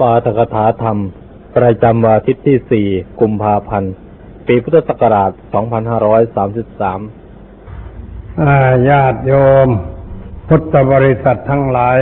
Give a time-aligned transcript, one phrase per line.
[0.00, 0.96] ปาฐกถาธรรม
[1.56, 3.92] ประจำวันอาทิตย์ที่ 4 กุมภาพันธ์
[4.46, 9.32] ปีพุทธศักราช 2533อาญาติโย
[9.66, 9.68] ม
[10.48, 11.98] พุทธบริษัททั้งหลาย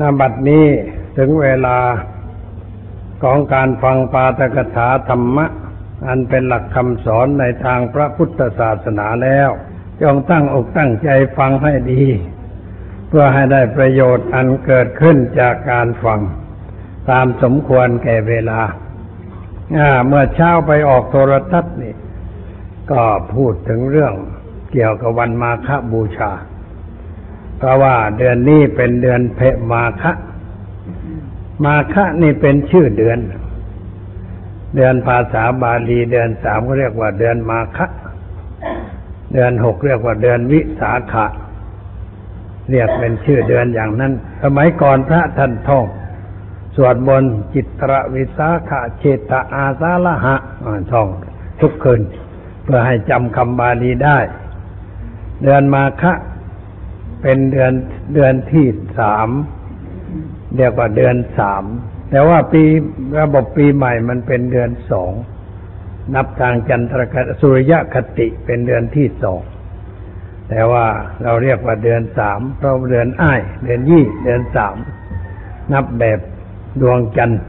[0.00, 0.66] ณบัดนี้
[1.16, 1.78] ถึงเวลา
[3.22, 5.46] ของการฟังปาตกถาธรรมะ
[6.06, 9.50] อันเป็นหลักคำสอนในทางพระพุทธศาสนาแล้ว
[10.02, 11.08] จงตั้งอกตั้งใจ
[11.38, 12.02] ฟังให้ดี
[13.16, 16.20] พื่อให้ได้ประโยชน์อันเกิดขึ้นจากการฟัง
[17.10, 18.60] ตามสมควรแก่เวลา
[20.06, 21.94] เมื่อเช้าไปออกโทรทัศน์นี่
[22.92, 23.02] ก็
[23.34, 24.14] พูดถึงเรื่อง
[24.72, 26.32] เกี่ยวกับวันมาฆบูชา
[27.58, 30.12] เพราะว่าเดือนนี้เป็นเดือนเพมาฆะ
[31.64, 33.18] มาฆะนี่เป็นชื่อเดือน
[34.76, 37.86] เดือนภาษาบาลีเดือนสามก็เรียกว่าเดือนมาฆะ
[39.32, 41.26] เดือนหกเรียกว่าเดือนวิสาขะ
[42.70, 45.84] เรียกเป็นชื่อเดือนอย่างนั้น สมัยก่อนพระท่านท่อง
[46.76, 47.24] สวดบน
[47.54, 50.36] จิตรวิสาขะเชตอาสาละหะ
[50.92, 51.08] ท่อง
[51.60, 52.00] ทุกคืน
[52.64, 54.18] เพื่อให้จำคำบาลีได้
[55.42, 56.12] เดือนมาฆะ
[57.22, 57.72] เป็นเดือน
[58.14, 58.66] เดือนที่
[58.98, 59.28] สาม
[60.56, 61.64] เรียกว่าเดือนสาม
[62.10, 62.62] แต่ว่าปี
[63.20, 65.12] ระบบปีใหม่มันเป็นเดือนสอง
[66.14, 69.40] นับทางจันทรคติสุริยคติเป็นเดือนที่สอง
[70.48, 70.86] แต่ว่า
[71.22, 74.76] เราเรียกว่าเดือนสามเพราะเดือนอ้าย เดือนยี่ เดือนสาม
[75.72, 76.20] นับแบบ
[76.80, 77.40] ดวงจันทร์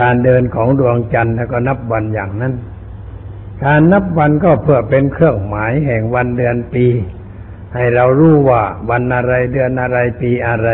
[0.00, 2.54] การเดินของดวงจันทร์แล้วก็นับวันอย่างนั้น
[3.64, 6.86] การนับวันก็เพื่อเป็นเครื่องหมายแห่งวันเดือนปี
[7.74, 10.68] ให้เรารู้ว่าวันอะไรเดือนอะไรปีอะไร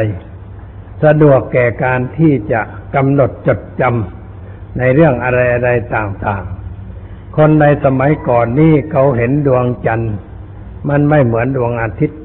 [1.05, 2.61] สะดวกแก่การที่จะ
[2.95, 10.15] กำหนดจดจำในเรื่องอะไรอะไรต่างๆ คนในสมัยก่อนนี่เขาเห็นดวงจันทร์
[10.89, 12.19] มันไม่เหมือนดวงอาทิตย์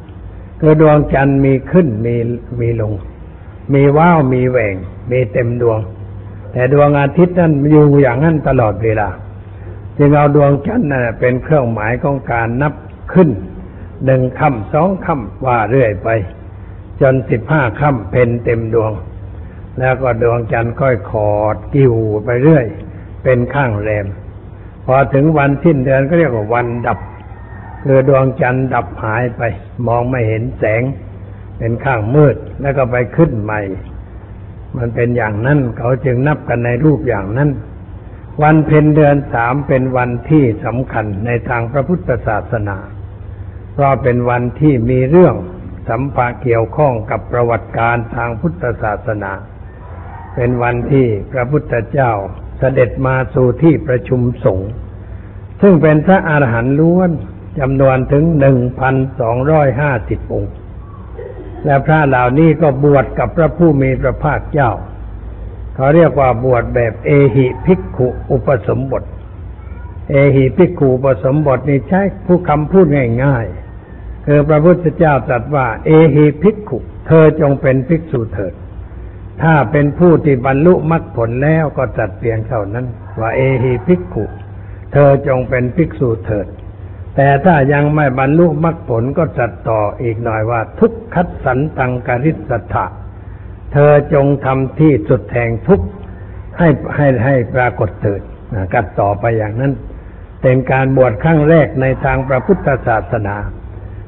[0.60, 2.16] คือดวงจันทร์มีขึ้นมี
[2.62, 2.94] มีลง
[3.74, 4.76] มีว้าวมีแหว่ง
[5.12, 5.80] มีเต็มดวง
[6.52, 9.10] แต่ดวงอาทิตย์นั้นอยู่อย่างนั้นตลอดเวลา
[9.98, 12.74] จึงเอาดวงจันทร์นั่นเป็นเครื่องหมายของการนับ
[13.14, 13.30] ขึ้น
[14.06, 16.10] หนึ่งค่ำสองค่ำว่าเรื่อยไป
[17.02, 18.92] จนสิบห้าค่ำเพนเต็มดวง
[19.80, 21.96] แล้วก็ดวงจันทร์ค่อยขอดกิ่ว
[22.26, 22.66] ไปเรื่อย
[23.24, 24.08] เป็นข้างแรม
[24.86, 27.00] พอถึงวันสิ้นเดือนก็เรียกว่าวันดับ
[27.88, 29.42] คือดวงจันทร์ดับหายไป
[29.88, 30.84] มองไม่เห็นแสง
[31.58, 33.62] เป็นข้างมืดแล้วก็ไปขึ้นใหม่
[34.78, 37.50] มันเป็นอย่างนั้นเขาจึงนับกันในรูปอย่างนั้น
[38.44, 42.78] วันเพ็ญเดือนสามเป็นวันที่สำคัญในทางพระพุทธศาสนา
[43.74, 45.36] เพราะเป็นวันที่มีเรื่อง
[45.90, 49.32] สัมภาเกี่ยวข้องกับประวัติการทางพุทธศาสนา
[50.36, 52.12] เป็นวันที่พระพุทธเจ้า
[52.60, 54.70] เสด็จมาสู่ที่ประชุมสงฆ์
[55.62, 57.12] ซึ่งเป็นพระอาหารหันต์ล้วน
[57.60, 60.54] จำนวนถึงหนึ่งพันสองร้อยห้าสิบองค์
[61.66, 64.72] และพระเหล่านี้ก็บวชกับพระผู้มีพระภาคเจ้า
[65.76, 69.04] เขาเรียกว่าบวชแบบเอหิภิกขุอุปสมบท
[70.10, 72.86] เอหิภิกขุอุปสมบทนี่ใช้ผู้คำพูด
[73.24, 78.54] ง่ายๆคือพระพุทธเจ้าตรัสว่า เอหิภิกขุเธอจงเป็นภิกษุเถิด
[79.42, 82.86] ถ้าเป็นผู้ที่บรรลุมรรคผลแล้วก็จัดเพียงเท่านั้น
[83.20, 84.26] ว่าเอหิภิกขุ
[84.94, 86.48] เธอจงเป็นภิกษุเถิด
[87.20, 92.86] แต่ถ้ายังไม่บรรลุมรรคผลก็จัดต่ออีกหน่อยว่า ทุกขัดสันตังกริสัทธะ
[93.74, 95.88] เธอจงทำที่สุดแห่งทุกข์
[96.58, 98.22] ให้ให้ให้ปรากฏเถิด
[98.74, 99.74] กัดต่อไปอย่างนั้น
[100.42, 103.36] เป็นการบวชครั้งแรกในทางพระพุทธศาสนา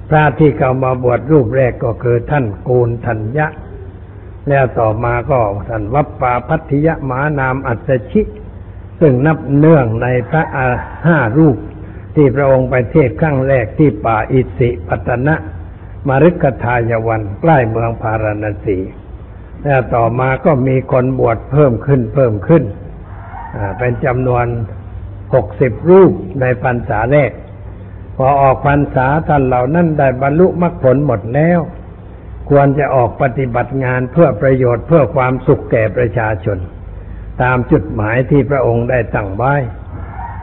[0.09, 3.47] พระที่เข้ามาบวชรูปแรกก็คือท่านโกนทัญญะ
[4.49, 5.39] แล้วต่อมาก็
[5.69, 8.21] ท่านวัปปาพัทธิยะมานามอัศชิ
[8.99, 10.67] ซึ่งนับเนื่องในพระอา
[11.05, 11.57] ห้ารูป
[12.15, 15.35] ที่พระองค์ไปเทศครั้งแรกที่ป่าอิสิปตนะ
[16.07, 18.77] มริกทายวันใกล้เมืองพาราณสี
[19.63, 22.63] แล้วต่อมาก็มีคนบวชเพิ่มขึ้นเพิ่มขึ้น
[23.77, 24.45] เป็นจำนวน
[25.33, 26.11] หกสิบรูป
[26.41, 27.31] ในพรรษาแรก
[28.17, 31.59] พอออกพรรษาท่านเหล่านั้นได้บรรลุมรรคผลหมดแล้ว
[32.49, 36.57] ควรจะออกปฏิบัติงานเพื่อประโยชน์เพื่อความสุขแก่ประชาชน
[37.41, 39.55] ตามจุดหมายที่พระองค์ได้ตั้งไว้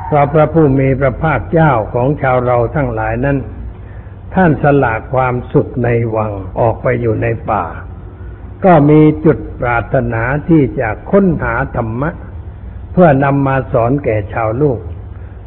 [0.06, 3.38] เพราะพระผู้มีพระภาคเจ้าของชาวเราทั้งหลายนั้น
[4.34, 7.64] ท่านสละความสุขในวังออกไปอยู่ในป่า
[8.64, 12.10] ก็มีจุดปรารถนาที่จะค้นหาธรรมะ
[12.92, 14.78] เพื่อนำมาสอนแก่ชาวลูก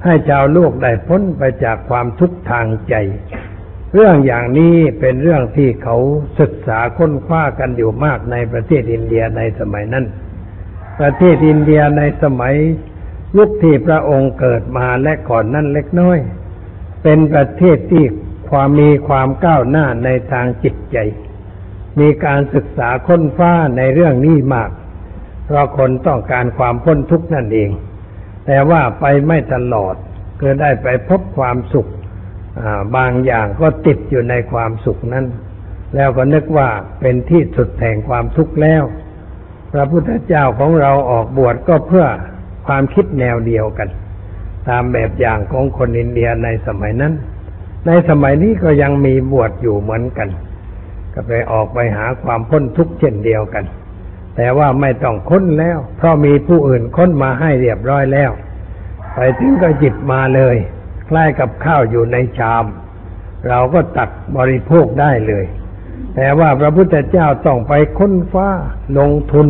[0.03, 2.93] ให้ชาวโลกได้พ้นไปจากความทุกข์ทางใจ
[3.93, 5.97] เรื่องอย่างนี้เป็นเรื่องที่เขา
[6.39, 10.05] ศึกษาค้นคว้ากันอยู่มากในประเทศอินเดียในสมัยนั้น
[10.99, 12.55] ประเทศอินเดียในสมัย
[13.37, 16.17] ยุคที่พระองค์เกิดมาและก่อนนั้นเล็กน้อย
[17.03, 18.05] เป็นประเทศที่
[18.49, 20.97] ความมีความก้าวหน้าในทางจิตใจ
[21.99, 24.69] มีการศึกษาค้นคว้าในเรื่องนี้มาก
[25.45, 27.69] เพราะคนต้องการความพ้นทุกข์นั่นเอง
[28.45, 29.95] แต่ว่าไปไม่ตลอด
[30.41, 31.87] ก็ได้ไปพบความสุข
[32.95, 35.25] บางอย่างก็ติดอยู่ในความสุขนั้น
[35.95, 38.83] แล้วก็นึกว่าเป็นที่สุดแห่งความทุกข์แล้ว
[39.73, 42.05] พระพุทธเจ้าของเราออกบวชก็เพื่อ
[42.67, 43.89] ความคิดแนวเดียวกัน
[44.69, 47.13] ตามแบบอย่างของคนอินเดียในสมัยนั้น
[47.87, 50.29] ในสมัยนี้ก็ยังมีบวชอยู่เหมือนกัน
[51.13, 53.65] ก็ไปออกไปหาความพ้นทุกข์เช่นเดียวกัน
[54.35, 58.31] แต่ว่าไม่ต้องค้นแล้ว เพราะมีผู้อื่นค้นมาให้เรียบร้อยแล้ว
[59.15, 60.55] ไปถึงก็จิบมาเลย
[61.09, 62.65] คล้ายกับข้าวอยู่ในชาม
[63.47, 65.45] เราก็ตักบริโภคได้เลย
[66.15, 68.47] แต่ว่าพระพุทธเจ้าต้องไปค้นฟ้า
[68.97, 69.47] ลงทุน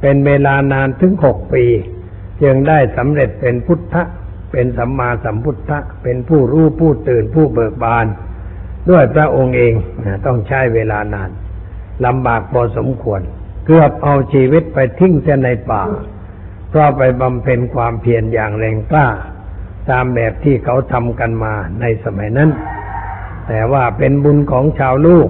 [0.00, 1.64] เป็นเวลานานถึงหกปี
[2.42, 4.02] จึงได้สำเร็จเป็นพุทธะ
[4.52, 8.06] เป็นสัมมาสัมพุทธะเป็นผู้รู้ผู้ตื่นผู้เบิกบาน
[8.90, 9.74] ด้วยพระองค์เอง
[10.26, 11.30] ต้องใช้เวลานาน
[12.06, 13.20] ลำบากพอสมควร
[13.66, 15.82] เกือบเอาชีวิตไปทิ้งเสียในป่า
[16.68, 19.08] เพราะไปบำเพ็ญความเพียรอย่างแรงกล้า
[19.90, 22.50] ตามแบบที่เขาทำกันมาในสมัยนั้น
[23.48, 25.28] แต่ว่าเป็นบุญของชาวลูก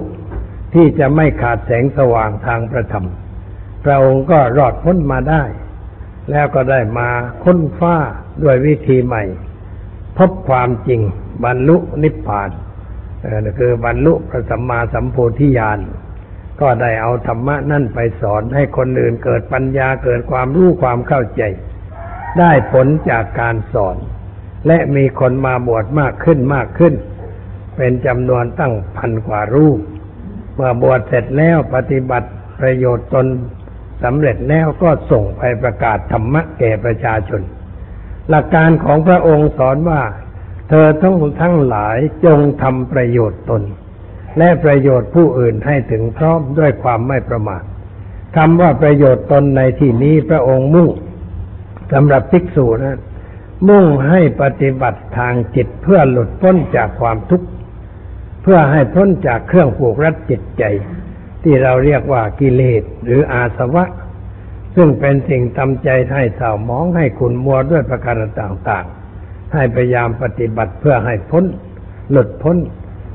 [0.73, 3.07] ที่จะไม่ขาดแสงสว่างทางประธรรม
[3.83, 5.43] พระองค์ก็รอดพ้นมาได้
[6.31, 7.09] แล้วก็ได้มา
[7.43, 7.95] ค้นฟ้า
[8.43, 9.23] ด้วยวิธีใหม่
[10.17, 11.01] พบความจริง
[11.43, 12.49] บรรลุนิพพาน
[13.59, 15.79] คือบรรลุพระสัมมาสัมโพธิญาณ
[16.61, 21.41] ก็ได้เอาธรรมะนั่นไปสอนให้คนอื่นเกิดปัญญาเกิดความรู้ความเข้าใจ
[22.39, 23.97] ได้ผลจากการสอน
[24.67, 26.93] และมีคนมาบวชมากขึ้นมากขึ้น
[27.77, 29.79] เป็นจำนวนตั้งพันกว่ารูป
[30.55, 32.29] เมื่อบวชเสร็จแล้วปฏิบัติ
[32.59, 33.25] ประโยชน์ตน
[34.03, 37.41] สำเร็จแล้วก็ส่งไปประกาศธรรมะแก่ประชาชน
[38.29, 40.01] หลักการของพระองค์สอนว่า
[40.69, 43.61] เธอทั้งทั้งหลายจงทำประโยชน์ตน
[44.37, 47.63] และประโยชน์ผู้อื่นให้ถึงพร้อมด้วยความไม่ประมาท
[48.35, 50.89] คำว่าประโยชน์ตนในที่นี้พระองค์มุ่ง
[51.93, 52.99] สำหรับภิกษุนะ
[53.69, 57.47] มุ่งให้ปฏิบัติทางจิตเพื่อหลุดพ้นจากความทุกข์
[58.41, 60.63] เพื่อให้พ้นจากเครื่องผูกรัดจิตใจ
[61.47, 63.85] ที่เราเรียกว่ากิเลสหรืออาสวะ
[64.75, 71.45] ซึ่งเป็นสิ่งทำใจให้เศร้ามองให้ขุนมัวด้วยประการต่างๆ ให้พยายามปฏิบัติเพื่อให้พ้น
[72.11, 72.57] หลุดพ้น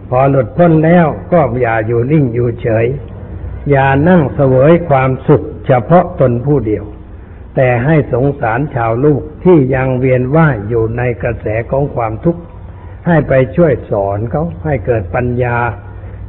[0.09, 2.87] พอหลุดพ้นแล้วก็อย่าอยู่นิ่งอยู่เฉย
[3.71, 6.85] อย่านั่งเสวยความสุขเฉพาะตนผู้เดียว
[7.56, 12.43] แต่ให้สงสารชาวลูกที่ยังเวียนว่ายอยู่ในกระแสของความทุกข์
[13.06, 15.56] ให้ไปช่วยสอนเขาให้เกิดปัญญา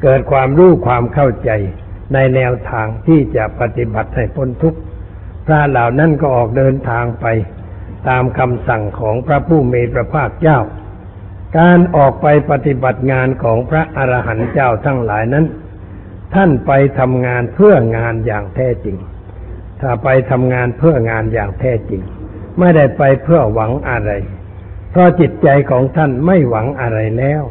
[0.04, 1.52] เกิดความรู้ความเข้าใจ
[2.14, 4.80] ในแนวทางที่จะปฏิบัติให้พ้นทุกข์
[5.46, 7.26] พระเหล่านั้นก็ออกเดินทางไป
[8.10, 10.60] ตามคำสั่งของพระผู้มีพระภาคเจ้า
[11.60, 15.46] การออกไปปฏิบัติงานของพระอรหันต์เจ้าทั้งหลายนั้น
[16.34, 18.98] ท่านไปทำงานเพื่องานอย่างแท้จริง
[19.82, 22.02] ถ้าไปทำงานเพื่องานอย่างแท้จริง
[22.60, 24.12] ไม่ได้ไปเพื่อหวังอะไร
[24.92, 27.44] เพราะจิตใจของท่านไม่หวังอะไรแล้ว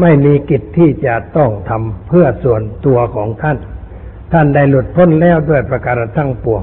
[0.00, 3.58] ไม่มีกิจที่จะต้องทำเพื่อส่วนตัวของท่าน
[4.32, 6.62] ท่านได้หลุดพ้นแล้วด้วยประการทั้งปวง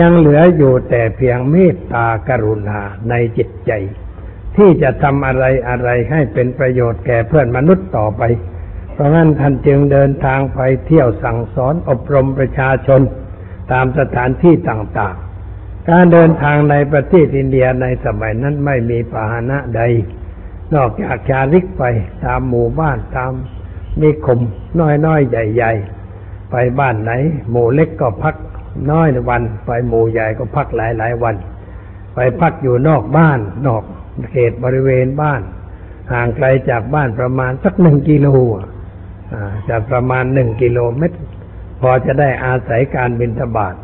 [0.00, 3.72] ยังเหลืออยู่แต่เพียงเมตตากรุณาในจิตใจ
[4.56, 8.22] ที่จะทำอะไรอะไรให้เป็นประโยชน์แก่เพื่อนมนุษย์ต่อไป
[8.92, 13.00] เพราะงั้นท่านจึงเดินทางไปเที่ยวสั่งสอนอบรมประชาชน
[13.72, 19.82] ตามสถานที่ต่างๆ การเดินทางในประเทศอินเดียในสมัยนั้นไม่มีพาหนะใด
[20.74, 21.82] นอกจากชาลิกไป
[22.24, 23.32] ตามหมู่บ้านตาม
[24.02, 24.40] นิคม
[25.06, 25.99] น้อยๆใหญ่ ๆ
[26.50, 27.12] ไปบ้านไหน
[27.50, 28.36] หมู่เล็กก็พัก
[28.90, 31.36] น้อยวัน ไปหมู่ใหญ่ก็พักหลายหลายวัน
[32.14, 33.82] ไปพักอยู่นอกบ้าน นอก
[34.30, 35.40] เขตบริเวณบ้าน
[36.12, 38.28] ห่างไกลจากบ้านประมาณสักหนึ่งกิโล
[39.68, 41.18] จะประมาณหนึ่งกิโลเมตร
[41.80, 43.74] พอจะได้อาศัยการบินทบาท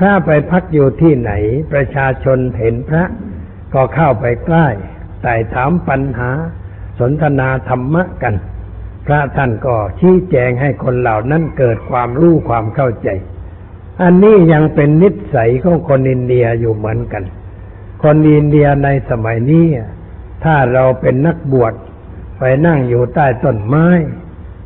[0.00, 1.32] ถ้าไปพักอยู่ที่ไหน
[1.72, 3.04] ประชาชนเห็นพระ
[3.74, 4.68] ก็เข้าไปใกล้
[5.22, 6.30] ไต่ถามปัญหา
[7.00, 8.34] สนทนาธรรมะกัน
[9.06, 13.08] พระท่านก็ชี้แจงให้คนเหล่านั้นเกิดความรู้ความเข้าใจ
[14.02, 17.24] อันนี้ยังเป็นนิสัยของคนอินเดียอยู่เหมือนกัน
[18.02, 19.66] คนอินเดียในสมัยนี้
[20.44, 21.74] ถ้าเราเป็นนักบวช
[22.38, 23.86] ไปนั่งอยู่ใต้ต้นไม้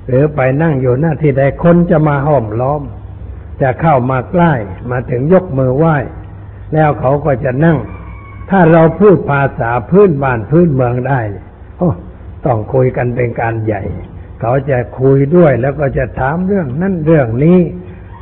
[0.09, 2.83] หรือไปนั่งอยู่หน้าที่ใดคนจะมาห้อมล้อม
[3.63, 4.53] จะเข้ามาใกล้
[4.91, 5.97] มาถึงยกมือไหว้
[6.73, 7.79] แล้วเขาก็จะนั่ง
[8.51, 11.21] ถ้าเราพูดภาษาพื้นบ้านพื้นเมืองได้
[11.79, 11.91] โอ้
[12.47, 13.83] ต้องคุยกันเป็นการใหญ่
[14.41, 17.59] เขาจะคุยด้วยแล้วก็จะถามเรื่องนั่นเรื่องนี้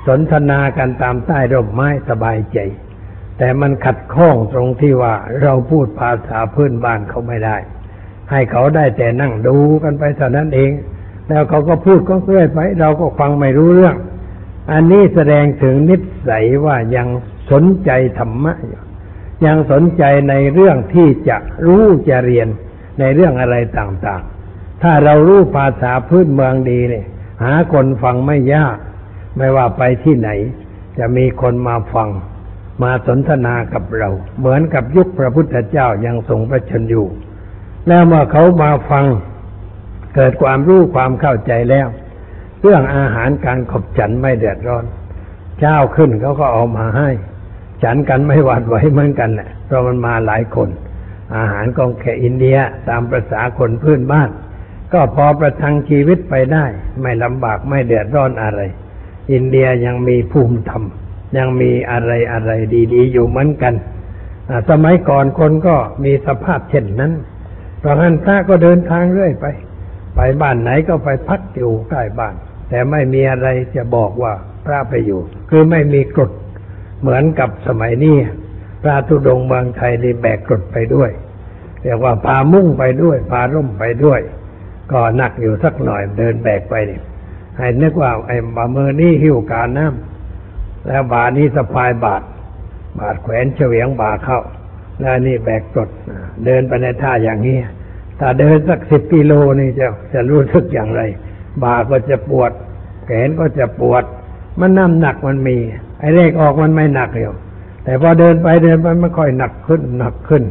[0.06, 2.58] สนทนากันตามใต้ร่มไม้สบายใจ
[3.38, 7.56] แต่มันขัดข้องตรงที่ว่าเราพูดภาษาพื้นบ้านเขาไม่ได้
[8.30, 10.70] ให้เขาได้แต่นั่งดูกันไปเท่านั้นเอง
[11.28, 13.96] แล้วเขาก็พูดก็เรื่อยไป เราก็ฟังไม่รู้เรื่อง
[14.72, 15.96] อันนี้แสดงถึงนิ
[16.28, 17.08] สัยว่ายัง
[17.50, 18.82] สนใจธรรมะอยู่
[19.46, 22.48] ยังสนใจในเรื่องที่จะรู้จะเรียน
[23.00, 24.35] ในเรื่องอะไรต่างๆ
[24.82, 27.06] ถ้าเรารู้ภาษาพื้นเมืองดีเนี่ย
[27.44, 28.76] หาคนฟังไม่ยาก
[29.36, 30.30] ไม่ว่าไปที่ไหน
[30.98, 32.08] จะมีคนมาฟัง
[32.82, 37.06] มาสนทนากับเรา เหมือนกับยุคพระพุทธเจ้ายังทรงพระชนอยู่
[37.88, 39.04] แล้วเมื่อเขามาฟัง
[40.14, 41.88] เกิดความรู้ความเข้าใจแล้ว
[42.62, 44.84] เรื่องอาหารการขบฉันไม่เดือดร้อน
[45.60, 47.10] เจ้าขึ้นเขาก็เอามาให้
[47.82, 50.68] ฉันกันไม่หวาดไหวเหมือนกันแหละเพราะมันมาหลายคน
[51.36, 52.56] อาหารของแค่อินเดีย
[52.88, 54.30] ตามประษาคนพื้นบ้าน
[54.92, 56.64] ก็พอประทังชีวิตไปได้
[57.00, 58.60] ไม่ลำบากไม่เดือดร้อนอะไร
[59.32, 60.82] อินเดียยังมีภูมิธรรม
[61.36, 62.52] ยังมีอะไรอะไร
[62.94, 63.74] ดีๆ อยู่เหมือนกัน
[64.70, 67.12] สมัยก่อนคนก็มีสภาพเช่นนั้น
[67.80, 69.46] เพราะฉะนั้นพระก็เดินทางเรื่อยไป
[70.14, 72.34] ไปบ้านไหนก็ไปพักอยู่ใกล้บ้าน
[72.68, 74.32] แต่ไม่มีอะไรจะบอกว่า
[74.64, 76.30] พระไปอยู่ คือไม่มีกฎ
[77.00, 78.16] เหมือนกับสมัยนี้
[78.82, 81.10] พระธุดงค์เมืองไทยนี่แบกกฎไปด้วย
[81.82, 84.20] เรียกว่าพามุ่งไปด้วยพาร่มไปด้วย
[84.92, 87.00] ก็หนักอยู่สักหน่อยเดินแบกไปนี่
[87.58, 92.22] ให้นึกว่าไอ้บามือนี่หิ้วการน้ำแล้วบานี้สะพายบาท
[92.98, 94.40] บาทแขวนเฉวียงบาเข้า
[95.00, 95.88] แล้วนี่แบกกด
[96.44, 97.56] เดินไปในท่าอย่างนี้
[98.20, 101.02] ถ้าเดินสักสิบกิโลนี่จะจะรู้สึกอย่างไร
[101.62, 102.52] บาก็จะปวด
[103.04, 104.04] แขนก็จะปวด
[104.60, 105.56] มันน้ำหนักมันมี
[106.00, 107.34] ไอ้เลขออกมันไม่หนักอยู่
[107.84, 110.42] แต่พอเดินไปเดินไปมันค่อยหนักขึ้นหนักขึ้น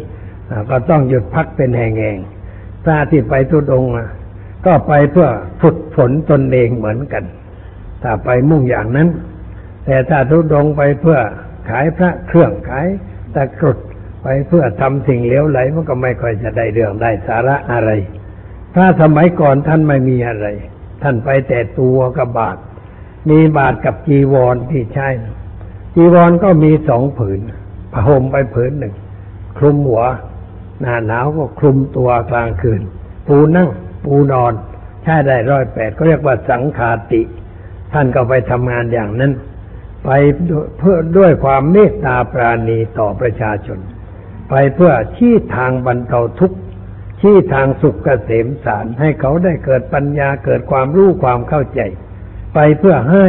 [0.69, 4.09] ก็ต้องหยุดพักเป็นแห่งๆพระที่ไปทุดงอะ
[4.65, 5.29] ก็ไปเพื่อ
[5.61, 7.23] ฝึกฝนตนเองเหมือนกัน
[8.03, 9.09] ถ้าไปมุ่งอย่างนั้น
[9.85, 11.19] แต่ถ้าทุดงไปเพื่อ
[11.69, 12.87] ขายพระเครื่องขาย
[13.35, 13.77] ตะกรุด
[14.23, 17.91] ไปเพื่อทำสิ่งเหลวไหลมันก็ไม่ค่อยจะได้เรื่องได้สาระอะไร
[18.75, 20.47] ถ้าสมัยก่อนท่านไม่มีอะไร
[21.01, 22.57] ท่านไปแต่ตัวกับบาท
[23.29, 25.07] มีบาทกับจีวรที่ใช้
[25.95, 27.39] จีวรก็มีสองผืน
[27.91, 28.93] ผ้าห่มไปผืนหนึ่ง
[29.57, 30.03] คลุมหัว
[30.81, 32.81] หน้าหนาวก็คลุมตัวกลางคืน
[33.27, 33.69] ปูนั่ง
[34.05, 34.53] ปูนอน
[35.03, 37.21] ใช้ได้ร้อยแปดก็เรียกว่าสังขาติ
[37.93, 39.31] ท่านก็ไปทำงานอย่างนั้น
[40.05, 40.09] ไป
[40.79, 43.79] เพื่อด้วยความเมตตาปราณีต่อประชาชน
[44.49, 46.57] ไปเพื่อชี้ทางบรรเทาทุกข์
[47.21, 51.81] ชี้ทางสุขเกษมสารให้เขาได้เกิดปัญญาเกิดความรู้ความเข้าใจ
[52.53, 53.25] ไปเพื่อให้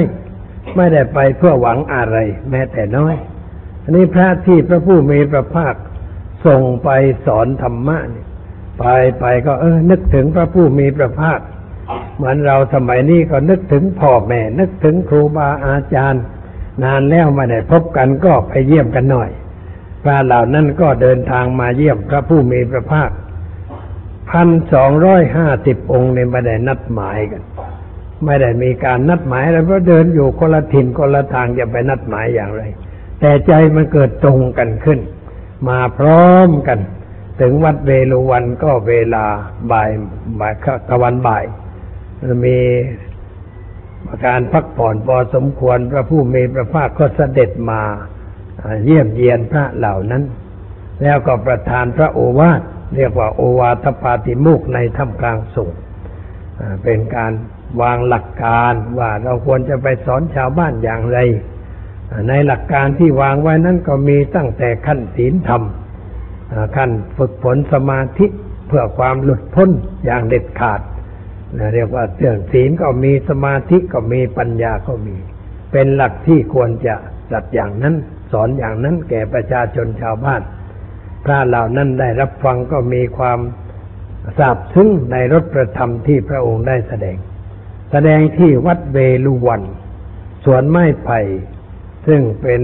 [0.77, 2.17] ไม่ได้ไปเพื่อหวังอะไร
[2.51, 3.15] แม้แต่น้อย
[3.83, 5.75] อันนี้พระที่พระผู้มีพระภาค
[6.47, 6.89] ส่งไป
[7.27, 8.26] สอนธรรมะนี่
[8.79, 8.85] ไป
[9.19, 11.41] ไปก็เออ นึกถึงพระผู้มีพระภาค
[12.17, 16.23] เหมือนเราสมัยนี้ก็นึกถึงพ่อแม่ นึกถึงครูบาอาจารย์
[16.83, 19.31] นานแล้วไม่ได้พบกันก็ไปเยี่ยมกันหน่อย
[20.03, 23.11] พระเหล่านั้นก็เดินทางมาเยี่ยมพระผู้มีพระภาค
[24.31, 27.43] พันสองร้อยห้าสิบองค์ในไม่ได้นัดหมายกัน
[28.25, 32.63] ไม่ได้มีการนัดหมายอะไรเพราะเดินอยู่คนละถิ่นคนละทางจะไปนัดหมายอย่างไร
[33.21, 35.01] แต่ใจมันเกิดตรงกันขึ้น
[35.69, 36.79] มาพร้อมกัน
[37.41, 39.25] ถึงวัดเวลุวันก็เวลา
[39.73, 39.91] บ่าย
[40.41, 40.55] บ่าย
[40.91, 41.45] ตะวันบ่าย
[42.45, 42.59] มี
[44.27, 47.83] การพักผ่อนพอสมควรพระผู้มีพระภาคก็เสด็จมา
[48.85, 50.23] เยี่ยมเยียนพระเหล่านั้น
[51.03, 52.61] แล้วก็ประทานพระโอวาท
[52.97, 55.73] เรียกว่าโอวาทปาติมุกในถ้ำกลางสูง
[56.83, 57.33] เป็นการ
[57.81, 61.19] วางหลักการว่าเราควรจะไปสอนชาวบ้านอย่างไร
[62.29, 65.63] ในหลักการที่วางไว้นั้นก็มีตั้งแต่ขั้นศีลธรรม
[66.77, 68.27] ขั้นฝึกฝนสมาธิ
[68.69, 69.71] เพื่อความหลุดพ้น
[70.05, 70.81] อย่างเด็ดขาด
[71.75, 75.17] เรียกว่าเรื่องศีลก็มีสมาธิก็มีปัญญาก็มี
[75.73, 76.95] เป็นหลักที่ควรจะ
[77.33, 77.95] จัดอย่างนั้น
[78.33, 80.43] สอนอย่างนั้นแก่ประชาชนชาวบ้าน
[81.25, 83.39] พระเหล่านั้นได้รับฟังก็มีความ
[84.39, 87.17] ทราบซึ้งในรถประธรรมที่พระองค์ได้แสดง
[87.93, 89.63] แสดงที่วัดเวลุวัน
[90.45, 91.21] สวนไม้ไผ่
[92.07, 92.63] ซึ่งเป็น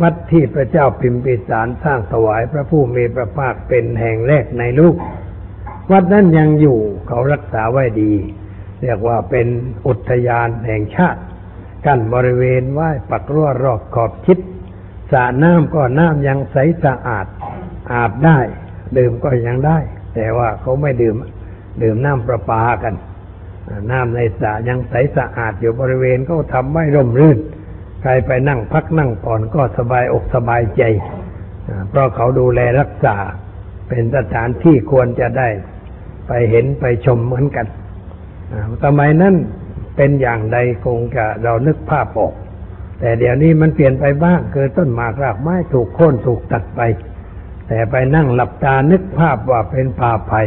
[0.00, 4.96] วัดที่พระเจ้าพิมพิสารสร้างถวายพระผู้มีพระภาคเป็นแห่งแรกในลูก
[5.90, 8.12] วัดนั้นยังอยู่เขารักษาไว้ดี
[8.82, 9.46] เรียกว่าเป็น
[9.86, 11.20] อุทยานแห่งชาติ
[11.86, 14.38] กั้นบริเวณไว้ปักรั้วรอบขอบชิด
[15.12, 17.26] สระน้ำก็น้ำยังใสสะอาด
[17.92, 18.38] อาบได้
[18.96, 19.78] ดื่มก็ยังได้
[20.14, 21.16] แต่ว่าเขาไม่ดื่ม
[21.82, 22.94] ดื่มน้ำประปากัน
[23.90, 27.38] น้ำในสระยังใสสะอาดอยู่บริเวณก็ทำไม่ร่มรื่น
[28.02, 30.82] ใครไปนั่งพักนั่งผ่อนก็สบายอกสบายใจ
[31.88, 33.16] เพราะเขาดูแลรักษา
[33.88, 35.48] เป็นสถานที่ควรจะได้
[36.26, 37.66] ไปเห็นไปชมเหมือนกัน
[38.84, 39.34] สมัยนั้น
[39.96, 42.34] เป็นอย่างใดคงจะเรานึกภาพออก
[43.00, 46.80] แต่เดี๋ยวนี้มันเปลี่ยนไปบ้างเกิดต้นหมากรากไม้ถูกโค่นถูกตัดไป
[47.68, 50.40] แต่ไปนั่งหลับตานึกภาพว่าเป็นป่าไผ่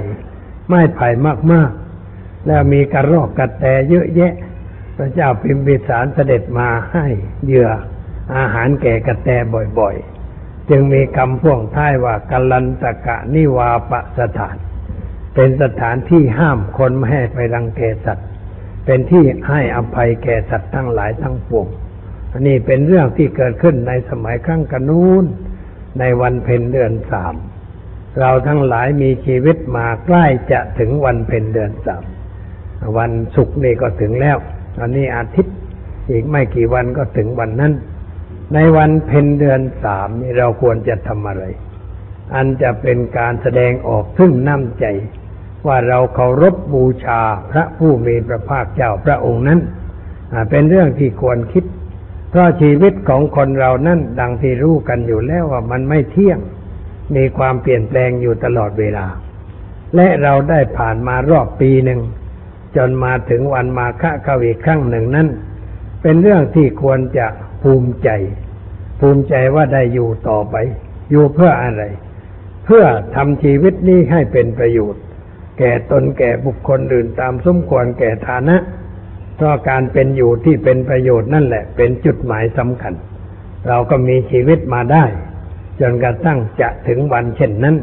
[0.67, 1.07] ไม้ไผ่
[1.51, 4.33] มากๆ แล้วมีกระรอกกระแตเยอะแยะ
[4.97, 7.05] พระเจ้าพิมพิสารเสด็จมาให้
[7.45, 7.69] เหยื่อ
[8.35, 9.29] อาหารแก่กระแต
[9.79, 14.55] บ่อยๆ จึงมีคำพ่วงท้ายว่ากัลันตะกะนิวาปะสถาน
[15.35, 18.27] เป็นสถานที่ห้ามคนไม่ให้ไปรังแกสัตว์
[18.85, 21.67] เป็นที่ให้อภัยแก่สัตว์ทั้งหลายทั้งปวง
[22.31, 25.25] อันนี้เป็นเรื่องที่เกิดขึ้นในสมัยครั้งกนูน
[25.99, 27.35] ในวันเพ็ญเดือนสาม
[28.19, 32.03] เราทั้งหลายมีชีวิตมาใกล้จะถึงวันเพ็ญเดือนสาม
[32.97, 34.37] วันศุกร์นี่ก็ถึงแล้ว
[34.79, 35.55] อันนี้อาทิตย์
[36.09, 37.73] อีกไม่กี่วันก็ถึงวันนั้น
[38.53, 41.43] ในวันเพ็ญเดือนสามนี่เราควรจะทำอะไร
[42.35, 44.85] อันจะเป็นการแสดงออกซึ่งน้ำใจ
[45.67, 49.59] ว่าเราเคารพบูชาพระผู้มีพระภาคเจ้าพระองค์นั้น
[50.49, 51.63] เป็นเรื่องที่ควรคิด
[52.29, 56.39] เพราะชีวิตของคนเรานั้นดังที่รู้กันอยู่แล้วว่ามันไม่เที่ยง
[57.15, 59.05] มีความเปลี่ยนแปลงอยู่ตลอดเวลา
[59.95, 61.99] และเราได้ผ่านมารอบปีหนึ่ง
[62.75, 65.27] จนมาถึงวันมาฆะเาอีกครั้งหนึ่งนั้น
[66.01, 67.27] เป็นเรื่องที่ควรจะ
[67.63, 68.09] ภูมิใจ
[68.99, 70.55] ภูมิใจว่าได้อยู่ต่อไป
[71.11, 71.83] อยู่เพื่ออะไร
[72.65, 72.83] เพื่อ
[73.15, 75.01] ทำชีวิตนี้ให้เป็นประโยชน์
[75.59, 78.57] แก่ตนแก่บุคคลอื่นตามสมควรแก่ฐานะ
[79.35, 82.93] เพราะการเป็นอยู่ที่เป็นประโยชน์นั่นแหละ เป็นจุดหมายสำคัญ
[83.67, 85.05] เราก็มีชีวิตมาได้
[85.79, 87.75] จนกระทั่งจะถึงวันเช่นนั้น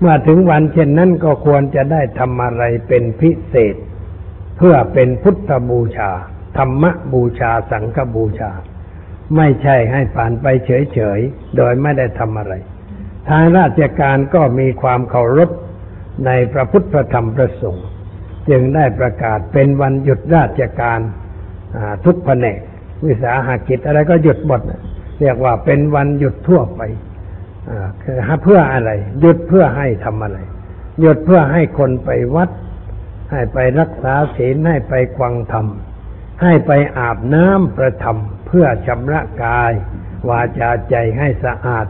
[0.00, 3.74] เมื่อถึงวันเช่นนั้นก็ควรจะได้ทำอะไรเป็นพิเศษ
[4.56, 6.10] เพื่อเป็นพุทธบูชา
[6.56, 8.50] ธรรมบูชาสังฆบูชา
[9.36, 12.54] ไม่ใช่ให้ผ่านไปเฉยๆ โดยไม่ได้ทำอะไร
[13.28, 15.50] ทางราชการก็มีความเคารพ
[16.26, 17.86] ในพระพุทธธรรมประสงค์
[18.50, 21.00] จึงได้ประกาศเป็นวันหยุดราชการ
[22.04, 22.58] ทุกแผนก
[23.04, 24.60] วิสาหกิจอะไรก็หยุดหมด
[25.20, 26.80] เรียกว่าเป็นวันหยุดทั่วไป
[28.02, 30.38] คือเพื่ออะไร หยุดเพื่อให้ทำอะไร
[31.00, 32.50] หยุดเพื่อให้คนไปวัด
[33.30, 35.66] ให้ไปรักษาศีลให้ไปควังธรรม
[36.42, 39.72] ให้ไปอาบน้ำประธรรม เพื่อชำระกาย
[40.28, 41.86] วาจาใจให้สะอาด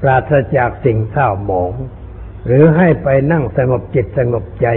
[0.00, 1.72] ปราศจากสิ่งเศร้าหมอง
[2.46, 4.68] หรือให้ไปนั่งสงบจิตสงบใจ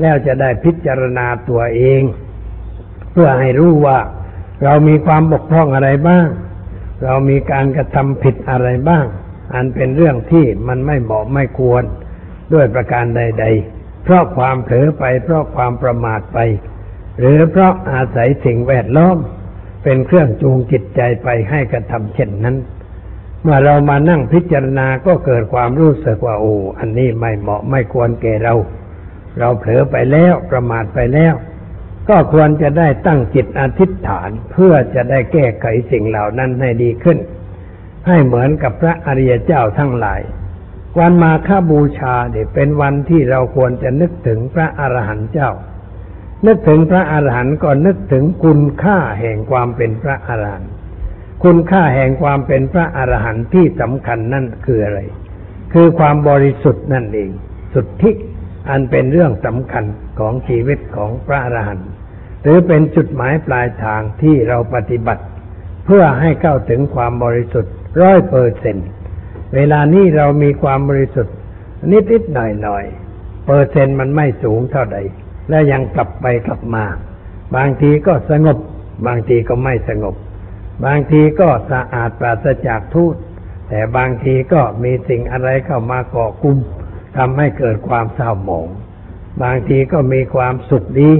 [0.00, 2.02] แล้วจะได้พิจารณาตัวเอง
[3.12, 3.98] เพื่อให้รู้ว่า
[4.64, 6.26] เรามีความบกพร่องอะไรบ้าง
[7.04, 9.04] เรามีการกระทำผิดอะไรบ้าง
[9.54, 11.82] อันเป็นเรื่องที่มันไม่เหมาะไม่ควร
[12.52, 16.38] ด้วยประการใด ๆ เพราะความเผลอไป เพราะความประมาทไป
[17.18, 19.16] หรือเพราะอาศัยสิ่งแวดล้อม
[19.84, 22.56] เป็นเครื่องจูงจิตใจไปให้กระทำเช่นนั้น
[23.42, 28.54] เมื่อเรามานั่งพิจารณาก็เกิดความรู้สึกว่าโอ้อันนี้ไม่เหมาะไม่ควรแก่เรา
[29.38, 31.34] เราเผลอไปแล้วประมาทไปแล้ว
[32.08, 37.18] ก็ควรจะได้ตั้งจิตอธิษฐานเพื่อจะได้แก้ไขสิ่งเหล่านั้นให้ดีขึ้น
[38.06, 40.20] ให้เหมือนกับพระอริยเจ้าทั้งหลาย
[40.98, 45.50] วันมาฆบูชาเนี่ยเป็นวันที่เราควรจะนึกถึงพระอรหันต์เจ้า
[46.46, 50.70] นึกถึงพระอรหันต์ก็นึกถึงคุณค่าแห่งความเป็นพระอรหันต์
[51.44, 55.00] คุณค่าแห่งความเป็นพระอรหันต์ที่สำคัญนั่นคืออะไร
[55.72, 57.30] คือความบริสุทธิ์นั่นเอง
[57.74, 58.10] สุทธิ
[58.68, 59.84] อันเป็นเรื่องสำคัญ
[60.18, 61.88] ของชีวิตของพระอรหันต์
[62.42, 65.24] หรือเป็นจุดหมายปลายทางที่เราปฏิบัติ
[65.84, 68.88] เพื่อให้เข้าถึงความบริสุทธิ์ร้อยเปอร์เซ็นต์
[69.54, 71.36] เวลานี้เรามีความบริสุทธิ์
[71.90, 72.84] นิดนิดหน่อยหน่อย
[73.46, 74.98] เปอร์เซ็นต์มันไม่สูงเท่าใด
[75.48, 76.84] และยังกลับไปกลับมา
[77.56, 78.58] บางทีก็สงบ
[79.06, 80.14] บางทีก็ไม่สงบ
[80.84, 83.16] บางทีก็สะอาดปราศจากทูต
[83.68, 86.58] แต่บางทีก็มีสิ่งอะไรเข้ามาก่อกุม
[87.16, 88.66] ทำให้เกิดความเศร้าหมอง
[89.42, 91.10] บางทีก็มีความสุขดี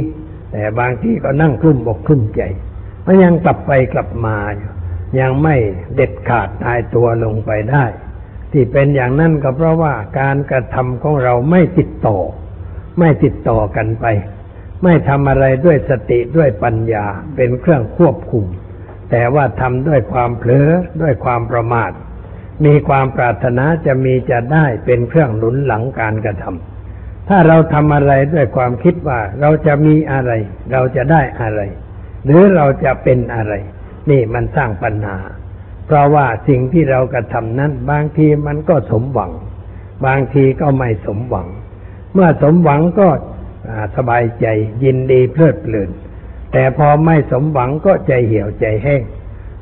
[0.53, 2.43] แต่บางทีก็นั่งคลุ่มบกคลุ่มใจ
[3.05, 4.71] มันยังกลับไปกลับมาอยู่
[5.21, 5.57] ยังไม่
[5.95, 7.85] เด็ดขาดตายตัวลงไปได้
[8.53, 12.19] ที่เป็นอย่างนั้นก็เพราะว่าการกระทำของเราไม่ติดต่อ
[12.99, 14.07] ไม่ติดต่อกันไป
[14.85, 17.07] ไม่ทำอะไรด้วยสติด้วยปัญญา
[17.37, 18.45] เป็นเครื่องควบคุม
[19.11, 20.71] แต่ว่าทำด้วยความเผลอ
[21.03, 21.93] ด้วยความประมาท
[22.65, 30.33] มีความปรารถนาจะมีจะได้เป็นเครื่องหนุนหลังการกระทำถ้าเราทำอะไรด้วยความคิดว่าเราจะมีอะไร
[30.73, 31.61] เราจะได้อะไร
[32.25, 33.53] หรือเราจะเป็นอะไร
[34.11, 35.19] นี่มันสร้างปัญหา
[35.89, 39.33] เพราะว่าสิ่งที่เรากระทำนั้น บางทีมันก็สมหวัง
[40.07, 41.49] บางทีก็ไม่สมหวัง
[42.13, 43.09] เมื่อสมหวังก็
[43.97, 44.47] สบายใจ
[44.83, 45.91] ยินดีเพลิดเพลิน
[46.53, 49.03] แต่พอไม่สมหวังก็ใจเหี่ยวใจแห้ง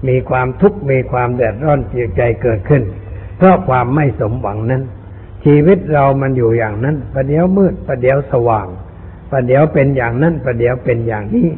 [0.08, 2.82] มีความทุกข์มีความเดือดร้อนจิตใจเกิดขึ้น
[3.36, 4.82] เพราะความไม่สมหวังนั้น
[5.44, 8.68] ชีวิตเรามันอยู่อย่างนั้นประเดี๋ยวมืดประเดี๋ยวสว่าง
[9.30, 11.48] ประเดี๋ยวเป็นอย่างนั้นประเดี๋ยวเป็นอย่างนี้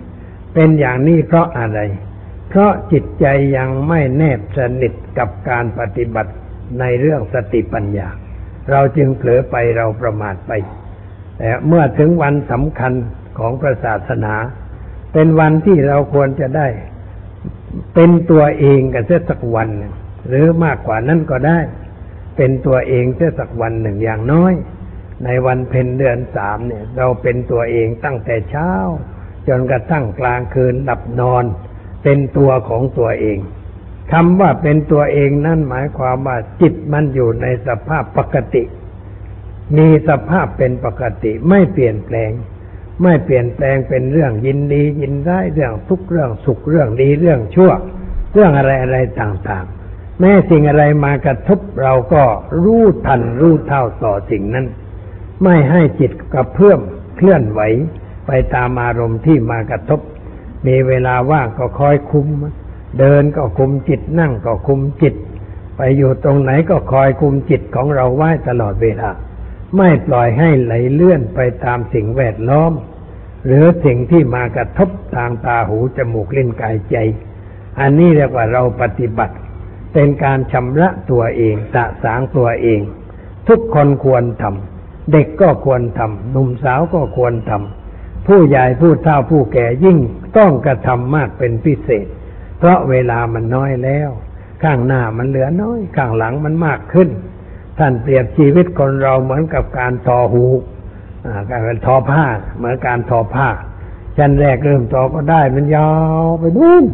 [0.55, 1.81] เป็นอย่างนี้เพราะอะไร
[2.49, 6.33] เพราะจิตใจยังไม่แนบสนิทกับการปฏิบัติ
[6.81, 8.09] ในเรื่องสติปัญญา
[8.71, 10.53] เราจึงเผลอไปเราประมาทไป
[11.39, 12.93] แต่เมื่อถึงวันสำคัญ
[13.39, 14.35] ของพระศาสนา
[15.13, 16.69] เป็นวันที่เราควรจะได้
[17.95, 19.95] เป็นตัวเองกันเสียสักวันหนึ่ง
[20.29, 21.59] หรือมากกว่านั้นก็ได้
[22.37, 24.53] เป็นตัวเองเสียสักวันหนึ่งอย่างน้อย
[25.25, 28.71] ในวันเพ็ญเดือนสามเนี่ย เราเป็นตัวเองตั้งแต่เช้า
[29.49, 31.45] จนกระทั่งกลางคืนหลับนอน
[32.03, 33.39] เป็นตัวของตัวเอง
[34.13, 38.65] คำว่าเป็นตัวเองนั่นหมายความว่าจิตมันอยู่ในสภาพปกติ
[39.77, 42.31] มีสภาพเป็นปกติไม่เปลี่ยนแปลง
[43.03, 47.71] ไม่เปลี่ยนแปลงเป็นเรื่องยินดียินร้เรื่องทุกเรื่องสุขเรื่องดีเรื่องชั่ว
[48.33, 52.25] เรื่องอะไรอะไรต่างๆ แม้สิ่งอะไรมากระทบเราก็
[52.63, 54.67] รู้ทันรู้เท่าต่อสิ่งนั้น
[55.45, 56.81] ไม่ให้จิตกระเพื่อม
[57.17, 57.61] เคลื่อนไหว
[58.27, 60.01] ไปตามอารมณ์ที่มากระทบ
[60.67, 62.27] มีเวลาว่างก็คอยคุม
[62.99, 65.15] เดินก็คุมจิตนั่งก็คุมจิต
[65.77, 69.11] ไปอยู่ตรงไหนก็คอยคุมจิตของเราไว้ตลอดเวลา
[69.77, 72.73] ไม่ปล่อยให้ไหลเลื่อนไปตามสิ่งแวดล้อม
[73.47, 76.97] หรือสิ่งที่มากระทบทางตาหูจมูกลิ้นกายใจ
[77.81, 79.35] อันนี้เรียกว่าเราปฏิบัติ
[79.93, 82.81] เป็นการชำระตัวเองสะสางตัวเอง
[83.49, 89.99] ทุกคนควรทำเด็กก็ควรทำหนุ่มสาวก็ควรทำผู้ใหญ่ผู้เฒ่าผู้แก่ยิ่ง
[90.37, 92.07] ต้องกระทำมากเป็นพิเศษ
[92.59, 94.11] เพราะเวลามันน้อยแล้ว
[94.63, 97.09] ข้างหน้ามันเหลือน้อย ข้างหลังมันมากขึ้น
[97.79, 100.45] ท่านเปรียบชีวิตคนเราเหมือนกับการทอหู
[101.27, 102.25] อ่าการทอผ้า
[102.57, 103.49] เหมือนการทอผ้า
[104.17, 105.91] ชั้นแรกเริ่มทอก็ได้มันยา
[106.23, 106.85] วไปนู่น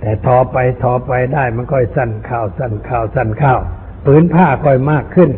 [0.00, 3.58] แต่ทอไปทอไปได้มันก็สั้นข้าวสั้นข้าวสั้นข้าว
[4.04, 5.30] ผืนผ้าก็มากขึ้น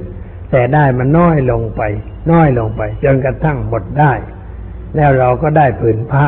[0.51, 1.83] แต่ได้มันน้อยลงไป
[2.33, 4.12] น้อยลงไป จนกระทั่งหมดได้
[4.96, 6.27] แล้วเราก็ได้ผืนผ้า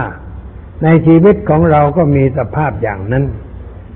[0.84, 3.24] ในชีวิตของเราก็มีสภาพอย่างนั้น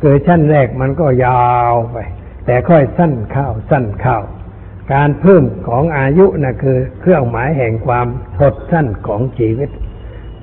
[0.02, 1.98] คือชั้นแรกมันก็ยาวไป
[2.46, 4.18] แต่ค่อยสั้นเข้าสั้นเข้า
[4.92, 8.06] การเพิ่มของอายุนะคือเครื่องหมายแห่งความ
[8.40, 9.70] หดสั้นของชีวิต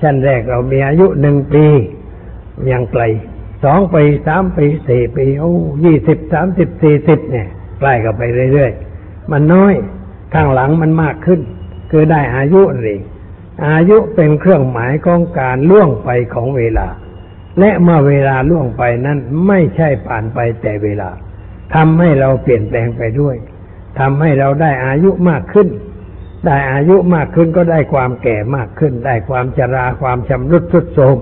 [0.01, 1.65] ชั้นแรกเรามีอายุหนึ่งปี
[2.71, 3.03] ยังไกล
[3.63, 5.51] สองปีสามปีสี่ปีโอ้
[5.83, 7.47] ยี่สิบสามสิบสี่สิบเนี่ย
[7.79, 8.21] ใกล้กันไป
[8.53, 9.73] เรื่อยๆ มันน้อย
[10.33, 11.39] ข้างหลังมันมากขึ้น
[11.91, 12.97] คือได้อายุนั่
[13.67, 16.87] อายุเป็นเครื่องหมายของการล่วงไปของเวลา
[17.59, 21.09] และเมื่อเวลาล่วงไปนั้นไม่ใช่ผ่านไปแต่เวลา
[21.75, 23.35] ทำให้เราเปลี่ยนแปลงไปด้วย
[23.99, 25.67] ทำให้เราได้อายุมากขึ้น
[26.45, 31.17] ได้อายุมากขึ้นก็ได้ความแก่มากขึ้น ได้ความชราความชำรุดทรุดโทรม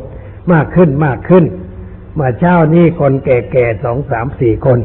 [0.53, 1.45] มากขึ้นมากขึ้น
[2.13, 4.79] เมื่อเช้านี้คนแก่ๆสองสามสี่คน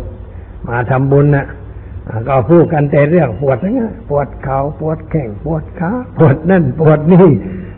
[0.68, 1.46] มาทำบุญนะ่ะ
[2.28, 7.26] ก็พูดกันแต่เรื่องปวดนะปวดเขาปวดแข้งปวดขาปวดนั่นปวดนี่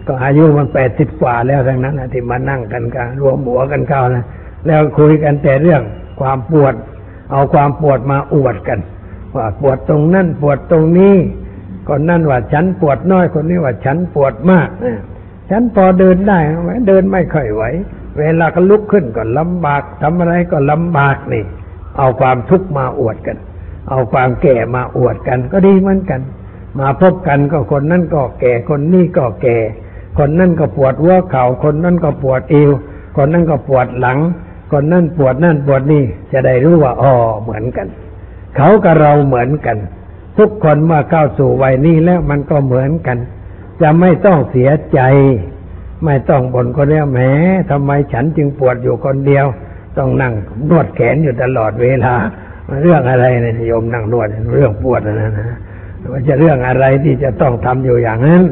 [0.06, 4.24] ก็อายุมันแปดสิบกว่าแล้วทั้งนั้นนะที่มานั่งกันกันรวมหัวกันเข้านะ
[4.66, 5.82] แล้วคุยกันแต่เรื่อง
[6.20, 6.74] ความปวด
[7.30, 8.80] เอาความปวดมาอวดกัน
[9.36, 11.16] ว่าปวดตรงนั่นปวดตรงนี้
[11.88, 14.68] คนนั่นว่าฉันปวดน้อยคนนี้ว่าฉันปวดมาก
[15.50, 17.62] ฉันพอเดินได้ไหมเดินไม่ค่อยไหว
[18.18, 21.44] เวลาก็ลุกขึ้นก็ลำบากทำอะไรก็ลำบากนี่
[21.98, 23.36] เอาความทุกข์มาอวดกัน
[23.88, 26.20] เอาความแก่มาอวดกันก็ดีเหมือนกัน
[26.78, 29.56] มาพบกันก็คนนั่นก็แก่คนนี้ก็แก่
[30.18, 32.70] คนนั่นก็ปวดหัวเข่าคนนั่นก็ปวดเอว
[33.16, 34.18] คนนั่นก็ปวดหลัง
[34.72, 37.86] คนนั่นปวดนั่นปวดนี่จะได้รู้ว่าอ๋อเหมือนกัน
[38.56, 39.76] เขากับเราเหมือนกัน
[40.38, 43.18] ทุกคนเมื่อเข้าสู่วัยนี้แล้วมันก็เหมือนกัน
[43.82, 45.00] จะไม่ต้องเสียใจ
[46.04, 47.18] ไม่ต้องบ่นคนเดียวแหม
[47.70, 49.46] ทำไมฉันจึงปวดอยู่คนเดียว
[49.98, 50.34] ต้องนั่ง
[50.68, 52.14] นวดแขนอยู่ตลอดเวลา
[52.82, 55.48] เรื่องอะไรเนี่ยโยมนั่งนวดเรื่องปวดนะนะ
[56.12, 58.42] ว่าจะเรื่องอะไรที่จะต้องทำอยู่อย่างนั้น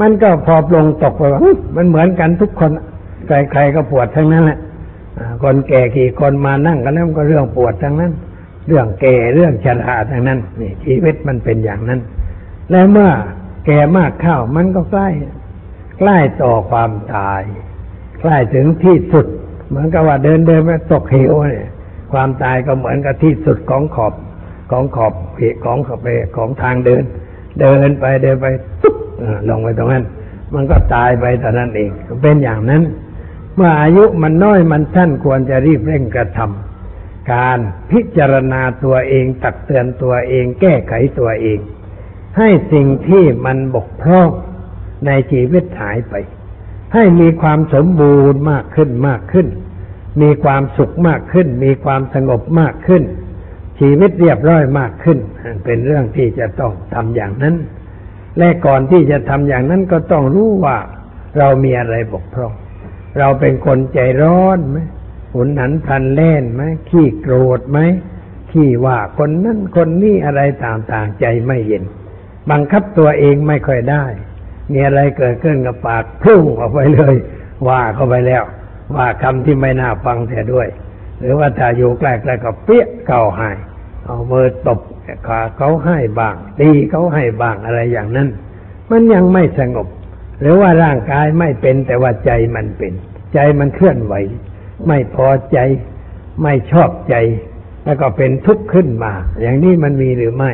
[0.00, 1.40] มันก็พอปลงตกไปว่า
[1.76, 2.70] มันเหมือนกันทุกคน
[3.26, 4.58] ใครๆก็ปวดทั้งนั้นแหละ
[5.42, 8.12] คนแก่กี่คนมานั่งกันแล้วก็เรื่องปวดทั้งนั้น
[8.66, 12.00] เรื่องแก่เรื่องชราทั้งนั้นนี่ชีวิตมันเป็นอย่างนั้น
[12.70, 13.10] และเมื่อ
[13.66, 15.08] แก่มากเข้ามันก็ใกล้
[15.98, 17.42] ใกล้ต่อความตาย
[18.20, 19.26] ใกล้ถึงที่สุด
[19.68, 21.68] เหมือนกับว่าเดินเดินไปตกเหวเนี่ย
[22.12, 24.14] ความตายก็เหมือนกับที่สุดของขอบ
[24.70, 27.02] ของขอบเหวของขอบไปของทางเดิน
[27.60, 28.46] เดินไปเดินไป
[28.82, 28.96] ตุ๊บ
[29.48, 30.04] ลงไปตรงนั้น
[30.54, 31.90] มันก็ตายไปแต่นั้นเอง
[32.22, 32.82] เป็นอย่างนั้น
[33.54, 37.58] เมื่ออายุมันน้อยมันสั้นควรจะรีบเร่งกระทำการ
[37.90, 41.58] พิจารณาตัวเองตักเตือนตัวเองแก้ไขตัวเอง
[42.38, 44.28] ให้สิ่งที่มันบกพร่อง
[45.06, 46.14] ในชีวิตหายไป
[46.94, 49.46] ให้มีความสมบูรณ์มากขึ้นมากขึ้น
[50.22, 53.02] มีความสุขมากขึ้น มีความสงบมากขึ้น
[53.80, 55.18] ชีวิตเรียบร้อยมากขึ้น
[55.64, 57.54] เป็นเรื่องที่จะต้องทำอย่างนั้น
[58.38, 60.76] และก่อนที่จะทำอย่างนั้นก็ต้องรู้ว่า
[61.38, 62.52] เรามีอะไรบกพร่อง
[63.18, 64.78] เราเป็นคนใจร้อนไหม
[65.34, 67.78] หุนหันพลันเล่นไหมขี้โกรธไหม
[68.50, 71.84] ขี้ว่าคนนั้นคนนี้อะไรต่างๆใจไม่เย็น
[72.50, 74.04] บังคับตัวเองไม่ค่อยได้
[74.72, 77.14] มีอะไรเกิดขึ้นกับปากพุ่งออกไปเลย
[77.68, 78.44] ว่าเข้าไปแล้ว
[78.94, 80.68] ว่าคำที่ไม่น่าฟังเสียด้วย
[81.20, 83.50] หรือว่าถ้าอยู่ใกล้ๆก็เปี้ยเก่าให้
[84.04, 84.80] เอามือตบ
[85.26, 88.28] ขาเขาให้บ้างตีเขาให้บ้างอะไรอย่างนั้น
[88.90, 89.86] มันยังไม่สงบ
[90.40, 92.92] หรือว่าร่างกายไม่เป็นแต่ว่าใจมันเป็น
[93.34, 94.14] ใจมันเคลื่อนไหว
[94.86, 95.58] ไม่พอใจ
[96.42, 97.14] ไม่ชอบใจ
[97.84, 100.52] แล้วก็เป็นทุกข์ขึ้นมา อย่างนี้มันมีหรือไม่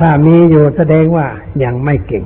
[0.00, 1.26] ถ้ามีอยู่แสดงว่า
[1.64, 2.24] ยังไม่เก่ง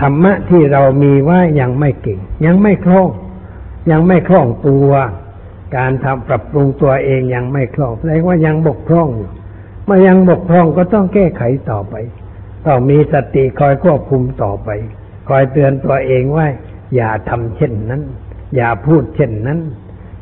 [0.00, 3.08] ธรรมะที่เรามีว่ายังไม่เก่ง ยังไม่คล่อง
[3.90, 4.90] ยังไม่คล่องตัว
[5.76, 9.30] การทำปรับปรุงตัวเองยังไม่คล่องแสดงว่ายังบกพร่องอยู่
[9.84, 11.94] เมื่อยังบกพร่องก็ต้องแก้ไขต่อไป
[12.66, 14.68] ต้องมีสติคอยควบคุมต่อไป
[15.28, 16.46] คอยเตือนตัวเองว่า
[16.96, 18.02] อย่าทำเช่นนั้น
[18.56, 19.60] อย่าพูดเช่นนั้น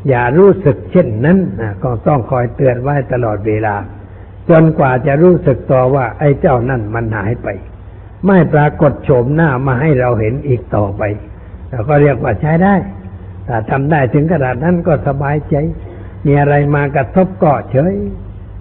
[0.08, 1.38] อย่ารู้สึกเช่นนั้น
[1.84, 3.76] ก็ต้องคอยเตือนไว้ตลอดเวลา
[4.50, 7.48] จนกว่าจะรู้สึกตัวว่า ไอ้เจ้านั่นมันหายไป
[8.26, 11.02] ไม่ปรากฏโฉมหน้ามาให้เราเห็นอีกต่อไป
[11.70, 12.74] เราก็เรียกว่าใช้ได้
[13.48, 15.54] ถ้าทำได้ถึงขนาดนั้นก็สบายใจ
[16.26, 17.94] มีอะไรมากระทบก็เฉย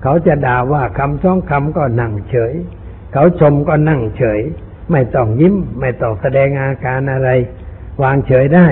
[0.04, 2.54] เขาจะด่าว่าคำสองคำก็นั่งเฉย
[3.13, 4.39] เขาชมก็นั่งเฉย
[4.91, 7.30] ไม่ต้องยิ้ม ไม่ต้องแสดงอาการอะไร
[8.04, 8.67] วางเฉยได้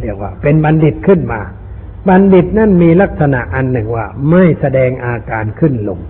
[0.00, 1.40] เรียกว่า เป็นบัณฑิตขึ้นมา
[2.08, 6.00] บัณฑิตนั่นมีลักษณะอันหนึ่งว่า ไม่แสดงอาการขึ้นลง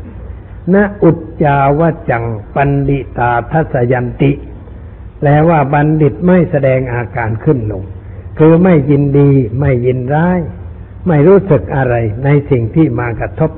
[0.75, 4.33] ณอุจจาวจังปันดิตาทัศยันติ
[5.19, 7.83] แปลว่าบัณฑิตไม่แสดงอาการขึ้นลง
[8.43, 10.39] คือไม่ยินดี ไม่ยินร้าย
[11.09, 13.51] ไม่รู้สึกอะไรในสิ่งที่มากระทบ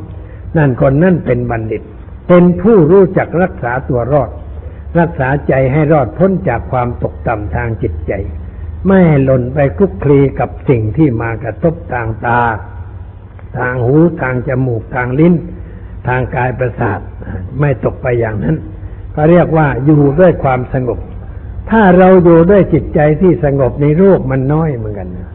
[0.57, 1.83] นั่นคนนั่นเป็นบัณฑิต
[2.29, 4.31] เป็นผู้รู้จักรักษาตัวรอด
[4.99, 8.12] รักษาใจให้รอดพ้นจากความตกต่ำทางจิตใจ
[8.87, 12.40] ไม่หล่นไปคลุกคลีกับสิ่งที่มากระทบทางตา
[13.59, 15.35] ทางหูทางจมูกทางลิ้น
[16.09, 17.01] ทางกายประสาท
[17.61, 18.57] ไม่ตกไปอย่างนั้น
[19.14, 20.99] ก็เรียกว่าอยู่ด้วยความสงบ
[21.70, 25.31] ถ้าเราอยู่ด้วยจิตใจที่สงบในโรคมันน้อยเหมือนกันนะ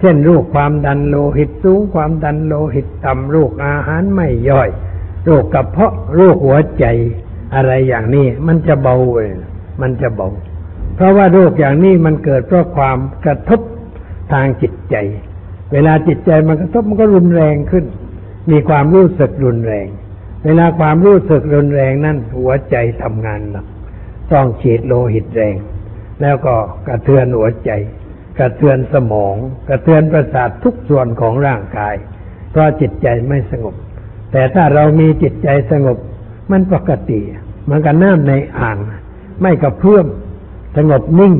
[0.00, 4.68] เช่นโรคความดันโลหิตสูงความดันโลหิตต่ำโรคอาหารไม่ย่อย
[5.24, 6.84] โรคกระเพาะโรคหัวใจ
[7.54, 9.30] อะไรอย่างนี้ มันจะเบาเลย
[9.82, 10.28] มันจะเบา
[10.96, 13.60] เพราะว่าโรคอย่างนี้มันเกิดเพราะความกระทบ
[14.32, 14.96] ทางจิตใจ
[15.72, 17.84] เวลาจิตใจมันกระทบมันก็รุนแรงขึ้น
[18.50, 19.86] มีความรู้สึกรุนแรง
[20.44, 23.66] เวลาความรู้สึกรุนแรงนั่นหัวใจทำงานหนัก
[24.32, 25.56] ต้องฉีดโลหิตแรง
[26.20, 26.54] แล้วก็
[26.88, 27.70] กระเทือนหัวใจ
[28.38, 29.36] กระเทือนสมอง
[29.68, 31.94] กระเทือนประสาททุกส่วนของร่างกาย
[32.50, 33.74] เพราะจิตใจไม่สงบ
[34.32, 35.98] แต่ถ้าเรามีจิตใจสงบ
[36.50, 37.20] มันปกติ
[37.64, 38.78] เหมันกับน้ำในอ่าง
[39.42, 40.06] ไม่กระเพื่อม
[40.76, 41.34] สงบนิ่ง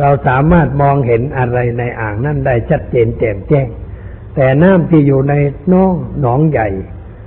[0.00, 3.68] เราสามารถมองเห็นอะไรในอ่างนั่นได้ชัดเจนแจ่มแจ้ง
[4.34, 5.34] แต่น้ำที่อยู่ใน
[5.72, 6.68] น้องหนองใหญ่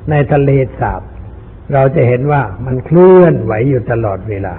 [0.09, 1.01] ในทะเลสาบ
[1.73, 4.55] เราจะเห็นว่ามันเคลื่อนไหวอยู่ตลอดเวลา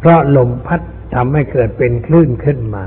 [0.00, 0.80] เพราะลมพัด
[1.14, 2.84] ทำให้เกิดเป็นคลื่นขึ้นมา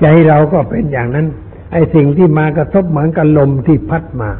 [0.00, 1.26] ใจเราก็เป็นอย่างนั้น
[1.72, 4.30] ไอ้สิ่งที่มากระทบเหมือนกับลมที่พัดมา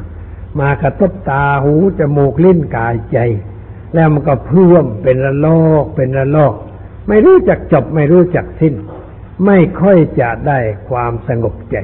[0.59, 3.17] มากระทบตาหูจมูกลิ้นกายใจ
[3.93, 6.53] แล้วมันก็เพิ่มเป็นระลอกเป็นระลอก
[7.07, 8.75] ไม่รู้จักจบไม่รู้จักสิ้น
[9.45, 10.59] ไม่ค่อยจะได้
[10.89, 11.77] ความสงบใจ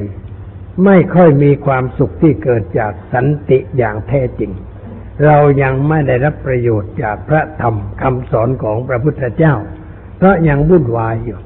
[0.86, 4.52] ไม่ค่อยมีความสุขที่เกิดจากสันติอย่างแท้จริง
[5.26, 9.54] เรายังไม่ได้รับประโยชน์จากพระธรรมคำสอนของพระพุทธเจ้า
[10.22, 11.40] เพราะยังวุ่นวายอยู่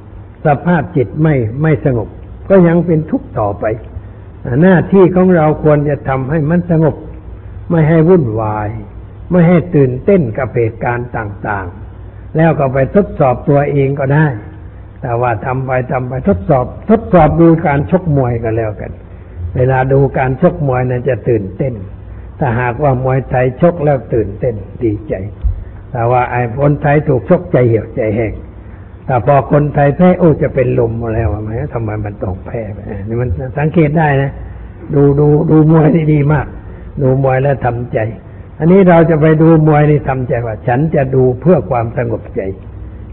[0.46, 2.10] สภาพจิตไม่ไม่สงบ
[2.50, 3.66] ก็ยังเป็นทุกข์ต่อไป
[4.62, 6.96] หน้าที่ของเราควรจะทำให้มันสงบ
[7.70, 8.70] ไม่ให้วุ่นวาย
[9.32, 14.26] ไม่ให้ตื่นเต้นกับเหตุการณ์ต่างๆ แล้วก็ไปทดสอบตัวเองก็ได้
[15.02, 18.92] แต่ว่าทำไปทำไปทดสอบ ทดสอบดูการชกมวยก็แล้วกัน
[19.56, 21.74] เวลาดูการชกมวยนั้นจะตื่นเต้น
[22.40, 25.14] ถ้าหากว่ามวยไทยชกแล้วตื่นเต้นดีใจ
[25.92, 28.34] แต่ว่าไอ้คนไทยถูกชกใจเหี่ยวใจแห้ง
[29.06, 34.32] แต่พอคนไทยแพ้โอ้จะเป็นลมแล้วไหมทำไมมันต้องแพ้ไปนี่มันสังเกตได้นะ
[34.94, 36.48] ดูดูดูมวยนี่ดีมาก
[37.02, 38.00] ดูมวยแล้วทำใจ
[38.60, 42.42] อันนี้เราจะไปดูมวยนี่ทำใจว่า ฉันจะดูเพื่อความสงบใจ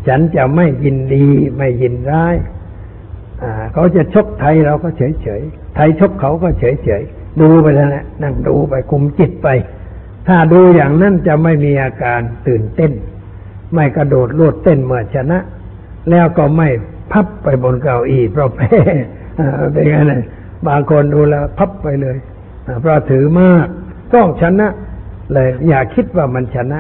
[0.07, 1.27] ฉันจะไม่ยินดี
[1.57, 2.37] ไม่ยินร้าย
[3.43, 5.43] อ่าเขาจะชกไทยเราก็เฉยเฉย
[5.75, 7.03] ไทยชกเขาก็เฉยเฉย
[7.41, 9.49] ดูไปแล้วแหละนั่งดูไปคุมจิตไป
[10.29, 12.93] ถ้าดูอย่างนั้นจะไม่มีอาการตื่นเต้น
[13.75, 15.39] ไม่กระโดดโลดเต้นเมื่อชนะ
[16.11, 16.69] แล้วก็ไม่
[17.13, 18.71] พับไปบนเก้าอี้เพราะแพ้
[19.73, 20.23] เป็นไงนะ
[20.69, 22.17] บางคนดูแล้วพับไปเลย
[22.81, 23.67] เพราะถือมาก
[24.15, 24.69] ต้องชนะ
[25.33, 26.79] เลยอย่าคิดว่ามันชนะ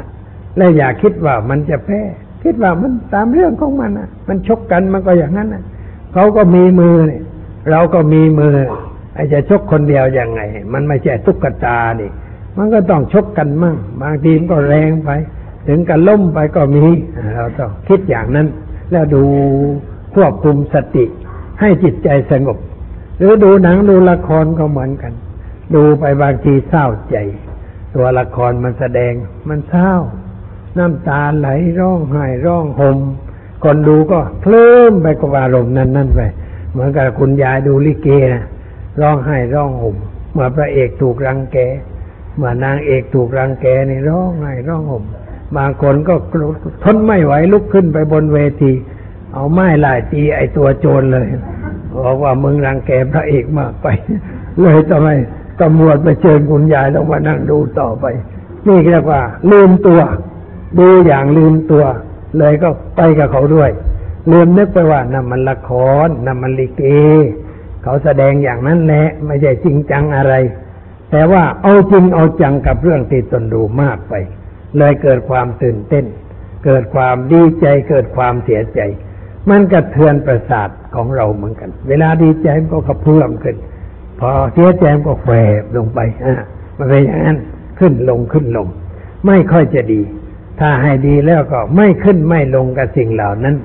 [0.56, 2.00] และอย่าคิดว่ามันจะแพ้
[2.44, 5.62] คิดว่ามันตามเรื่องของมันนะมันชกกันมันก็อย่างนั้นนะ
[6.14, 7.22] เขาก็มีมือเนี่ย
[7.70, 8.54] เราก็มีมือ
[9.14, 10.40] ไอ้จะชกคนเดียวยังไง
[10.72, 12.10] มันไม่ใช่ตุ๊กตานี่
[12.58, 15.10] มันก็ต้องชกกันมั่ง บางทีมก็แรงไป
[15.68, 16.84] ถึงกันล้มไปก็มี
[17.36, 18.46] เราต้องคิดอย่างนั้น
[18.92, 19.24] แล้วดู
[20.14, 21.04] ควบคุมสติ
[21.60, 22.58] ให้จิตใจสงบ
[23.18, 25.12] หรือดูหนังดูละครก็เหมือนกัน
[25.74, 27.16] ดูไปบางทีเศร้าใจ
[27.94, 29.12] ตัวละครมันแสดง
[29.48, 29.92] มันเศร้า
[30.78, 31.48] น้ำตาไหล
[31.80, 32.98] ร้องไห้ร้องห่ม
[33.64, 36.20] คนดูก็เคลิ้มไปกับอารมณ์นั้นนั่นไป
[36.72, 38.44] เหมือนกับคุณยายดูลิเกนะ
[39.00, 39.96] ร้องไห้ร้องห่ม
[40.32, 41.56] เมื่อพระเอกถูกรังแก
[42.36, 45.04] เมื่อนางเอกถูกรังแกนี่ร้องไห้ร้องห่ม
[45.56, 46.14] บางคนก็
[46.84, 48.72] ทนไม่ไหวลุกขึ้นไปบนเวที
[49.32, 51.26] เอาไม้ลายตีไอตัวโจรเลย
[51.96, 53.86] บอกว่ามึงรังแกพระเอกมากไป
[54.60, 55.08] เลยทำไม
[55.60, 58.04] ตำรวจไปเชิญคุณยายต้องมานั่งดูต่อไป
[58.66, 60.00] นี่เรียกว่า ลืมตัว
[60.78, 61.84] ดูอย่างลืมตัว
[62.38, 63.70] เลยก็ไปกับเขาด้วย
[64.32, 65.70] ลืมนึกไปว่านั่นมันละค
[66.06, 66.82] รนั่นมันลิเก
[67.82, 70.34] เขาแสดงอย่างนั้นแหละไม่ใช่จริงจังอะไร
[71.10, 74.14] แต่ว่าเอาจริงเอาจังกับเรื่องที่ตนดูมากไป
[74.78, 76.04] เลยเกิดความตื่นเต้น
[76.64, 78.80] เกิดความดีใจเกิดความเสียใจ
[79.50, 83.56] มันกระเทือนประสาทของเราเหมือนกัน เวลาดีใจมันก็กระเพื่อมขึ้น
[84.20, 85.28] พอเสียใจมันก็แฝ
[85.60, 86.34] บลงไปอะ
[86.78, 87.38] มันเป็นอย่างนั้น
[87.78, 88.66] ขึ้นลงขึ้นลง
[89.26, 90.00] ไม่ค่อยจะดี
[90.60, 93.56] ถ้าให้ดีแล้วก็ไม่ขึ้นไม่ลงกับสิ่งเหล่านั้น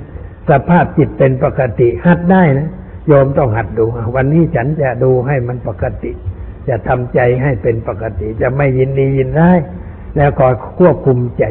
[0.50, 2.70] สภาพจิตเป็นปกติหัดได้นะ
[3.08, 6.12] โยมต้องหัดดู วันนี้ฉันจะดูให้มันปกติ
[6.68, 9.60] จะทำใจให้เป็นปกติ จะไม่ยินดียินร้าย
[10.18, 10.46] แล้วก็
[10.80, 11.44] ควบคุมใจ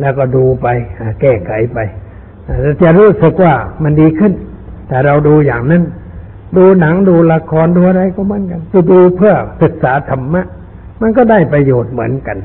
[0.00, 0.66] แล้วก็ดูไป
[1.20, 1.78] แก้ไขไป
[2.60, 4.32] เราจะรู้สึกว่ามันดีขึ้น
[4.88, 5.82] แต่เราดูอย่างนั้น
[6.56, 10.42] ดูหนังดูละครดูอะไรก็เหมือนกันจะดูเพื่อศึกษาธรรมะ
[11.00, 12.38] มันก็ได้ประโยชน์เหมือนกัน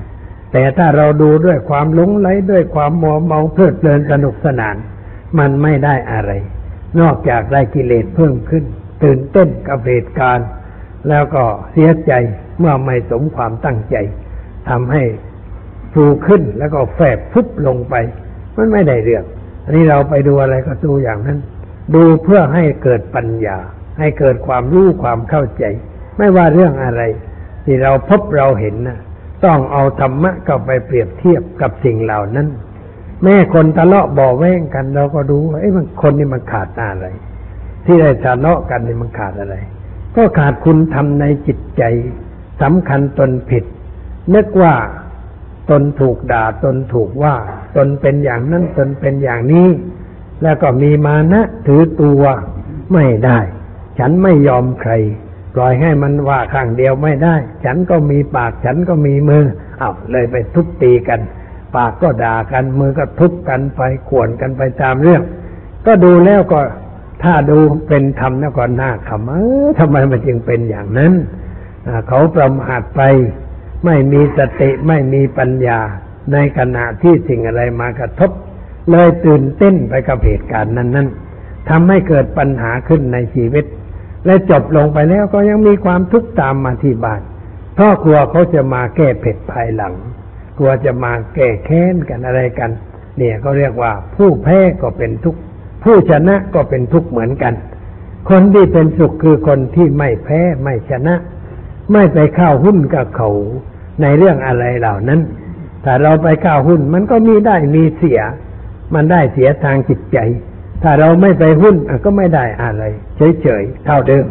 [0.52, 4.76] แต่ถ้าเราดูด้วยความหลงไหลด้วยความมัวเมาเพลิดเพลินสนุกสนาน
[5.40, 6.32] มันไม่ได้อะไร
[7.00, 8.64] นอกจากได้กิเลสเพิ่มขึ้น
[9.04, 10.48] ตื่นเต้นกับเหตุการณ์
[11.10, 12.12] แล้วก็เสียใจ
[12.60, 13.96] เมื่อไม่สมความตั้งใจ
[14.70, 15.04] ทำให้
[15.96, 17.96] ฟูขึ้นแล้วก็แฝบพุบลงไป
[18.58, 19.26] มันไม่ได้เรื่อง
[19.66, 21.40] อันนี้เราไปดูอะไรก็ดูอย่างนั้น
[21.96, 23.58] ดูเพื่อให้เกิดปัญญา
[24.00, 25.64] ให้เกิดความรู้ความเข้าใจ
[26.18, 27.02] ไม่ว่าเรื่องอะไร
[27.66, 29.00] ที่เราพบเราเห็นนะ
[29.46, 32.48] ต้องเอาธรรมะเข้าไปเปรียบเทียบกับสิ่งเหล่านั้น
[33.24, 37.08] แม่คนทะเลาะบ่อแว้งกัน เราก็ดูว่าไอ้มันคนนี่มันขาดอะไร
[37.86, 39.56] ที่ได้ทะเลาะกันนี่มันขาดอะไร
[40.16, 41.84] ก็ขาดคุณทำในจิตใจ
[42.62, 43.64] สำคัญตนผิด
[44.36, 44.74] นึกว่า
[45.70, 47.36] ตนถูกด่าตนถูกว่า
[47.76, 49.68] ตนเป็นอย่างนั้นตนเป็นอย่างนี้
[50.44, 52.24] แล้วก็มีมานะถือตัว
[52.94, 53.40] ไม่ได้
[54.00, 54.92] ฉันไม่ยอมใคร
[55.54, 59.46] ปล่อยให้มันว่าข้างเดียวไม่ได้ ฉันก็มีปากฉันก็มีมือ
[59.80, 61.20] เอาเลยไปทุบตีกัน
[61.76, 65.22] ปากก็ด่ากันมือก็ทุบกันไปขวนกันไปตามเรื่อง
[65.86, 66.60] ก็ดูแล้วก็
[67.24, 69.34] ถ้าดูเป็นธรรมแล้วก็น่าขำเอ
[69.66, 71.14] อทำไมมันจึงเป็นอย่างนั้น
[72.08, 73.02] เขาประมาทไป
[73.86, 75.80] ไม่มีสติไม่มีปัญญา
[76.34, 78.32] ในขณะที่สิ่งอะไรมากระทบ
[78.92, 81.08] เลยตื่นเต้นไปกับเหตุการณ์นั้น
[81.40, 83.66] ๆทำให้เกิดปัญหาขึ้นในชีวิต
[84.26, 87.22] และจบลงไปแล้วก็ยังมีความทุกข์ตามมาที่บ้าน
[87.76, 89.94] เพราะกลัวเขาจะมาแก้เผ็ดภายหลัง
[90.58, 92.72] กลัวจะมาแก้แค้นกันอะไรกัน
[93.18, 95.40] เนี่ยก็เรียกว่าผู้แพ้ก็เป็นทุกข์
[95.84, 97.54] ผู้ชนะก็เป็นทุกข์เหมือนกัน
[98.30, 101.16] คนที่เป็นสุขคือคนที่ไม่แพ้ไม่ชนะ
[101.92, 103.30] ไม่ไปเข้าหุ้นกับเขา
[104.02, 105.22] ในเรื่องอะไรเหล่านั้น
[105.86, 108.22] ถ้าเราไปก้าวหุ้นมันก็มีได้มีเสีย
[108.94, 110.18] มันได้เสียทางจิตใจ
[110.84, 112.84] ถ้าเราไม่ไปหุ้นก็ไม่ได้อะไร
[113.42, 114.26] เฉยๆเท่าเดิม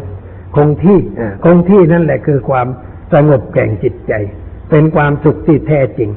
[0.57, 0.99] คงที่
[1.45, 2.67] คงที่นั่นแหละคือความ
[3.13, 4.13] สงบแก่งจิตใจ
[4.71, 6.11] เป็นความสุขที่แท้จริง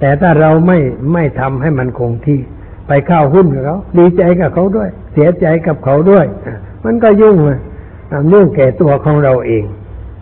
[0.00, 0.78] แต่ถ้าเราไม่
[1.12, 2.40] ไม่ทำให้มันคงที่
[2.88, 6.26] ไปเข้าหุ้นกับเขาดีใจกับเขาด้วย เสียใจกับเขาด้วย
[6.84, 7.58] มันก็ยุ่งเลย
[8.32, 9.64] ยุ่งแก่ตัวของเราเอง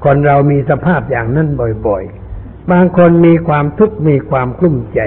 [0.04, 1.48] คนเรามีสภาพอย่างนั้น
[1.86, 2.17] บ่อยๆ
[2.70, 5.00] บางคนมีความทุกข์มีความกลุ้มใจ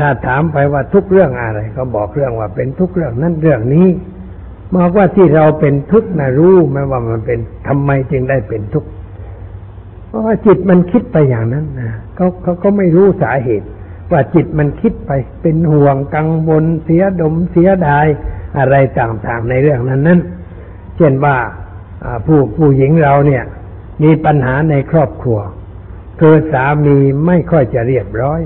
[0.00, 3.88] ถ้าถามไปว่าทุกเรื่องอะไร ก็บอกเรื่องว่าเป็นทุกเรื่องนั้นเรื่องนี้
[4.76, 8.88] บอกว่าที่เราเป็นทุกข์นะรู้ไหมว่ามันเป็นทำไมจึงได้เป็นทุกข์
[10.08, 13.68] เพราะว่าจิตมันคิดไปอย่างนั้นนะเขาเขาก็ไม่รู้สาเหตุ
[14.12, 15.10] ว่าจิตมันคิดไป
[15.42, 18.06] เป็นห่วงกังวลเสียดมเสียดาย
[18.58, 20.20] อะไรต่างๆในเรื่องนั้นนั้น
[20.96, 21.36] เช่นว่า
[22.26, 23.44] ผู้ผู้หญิงเราเนี่ย
[24.02, 25.38] มีปัญหาในครอบครัว
[26.20, 26.96] คือสามี
[27.26, 28.40] ไม่ค่อยจะเรียบร้อย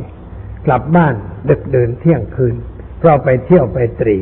[0.66, 1.14] กลับบ้าน
[1.48, 2.54] ดึกเดินเที่ยงคืน
[2.98, 4.18] เพราะไปเที่ยวไปตรี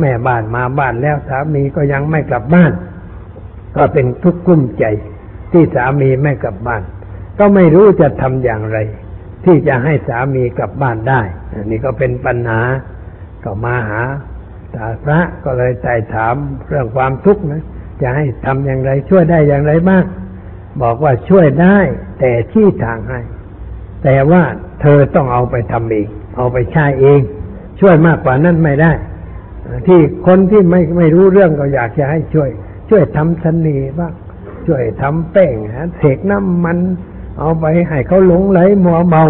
[0.00, 2.72] แม่บ้านมาบ้านแล้วสามีก็ยังไม่กลับบ้าน
[3.76, 4.84] ก็เป็นทุกข์กุ้มใจ
[5.52, 6.82] ที่สามีไม่กลับบ้าน
[7.38, 8.78] ก็ไม่รู้จะทำอย่างไร
[9.44, 11.20] ที่จะให้สามีกลับบ้านได้
[11.52, 12.60] อันนี้ก็เป็นปัญหา
[13.44, 14.02] ก็มาหา
[14.74, 16.34] ต่พระก็เลยใจถาม
[16.68, 17.62] เรื่องความทุกข์นะ
[18.02, 20.04] จะให้ทำอย่างไรช่วยได้อย่างไรบ้าง
[20.82, 21.78] บอกว่าช่วยได้
[22.18, 23.20] แต่ชี้ทางให้
[24.04, 24.42] แต่ว่า
[24.80, 27.20] เธอต้องเอาไปทำเอง เอาไปใช้เอง
[27.80, 28.92] ช่วยมากกว่านั้นไม่ได้
[29.86, 32.50] ที่คนที่ไม่ไม่รู้เรื่องก็อยากจะให้ช่วย
[32.90, 34.12] ช่วยทำเสน่ห์บ้าง
[34.66, 36.78] ช่วยทำแป้งหาเสกน้ำมัน
[37.38, 39.24] เอาไปให้เขาหลงไหลมัวเมา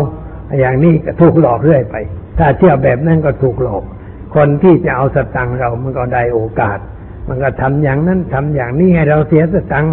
[0.61, 1.97] อย่างนี้ก็ถูกหลอกเรื่อยไป
[2.39, 3.83] ถ้าเชื่อแบบนั้นก็ถูกหลอก
[4.35, 6.79] คนที่จะเอาสตังค์เรามันก็ได้โอกาส
[7.29, 9.91] มันก็ทำอย่างนั้นทำอย่างนี้ให้เราเสียสตังค์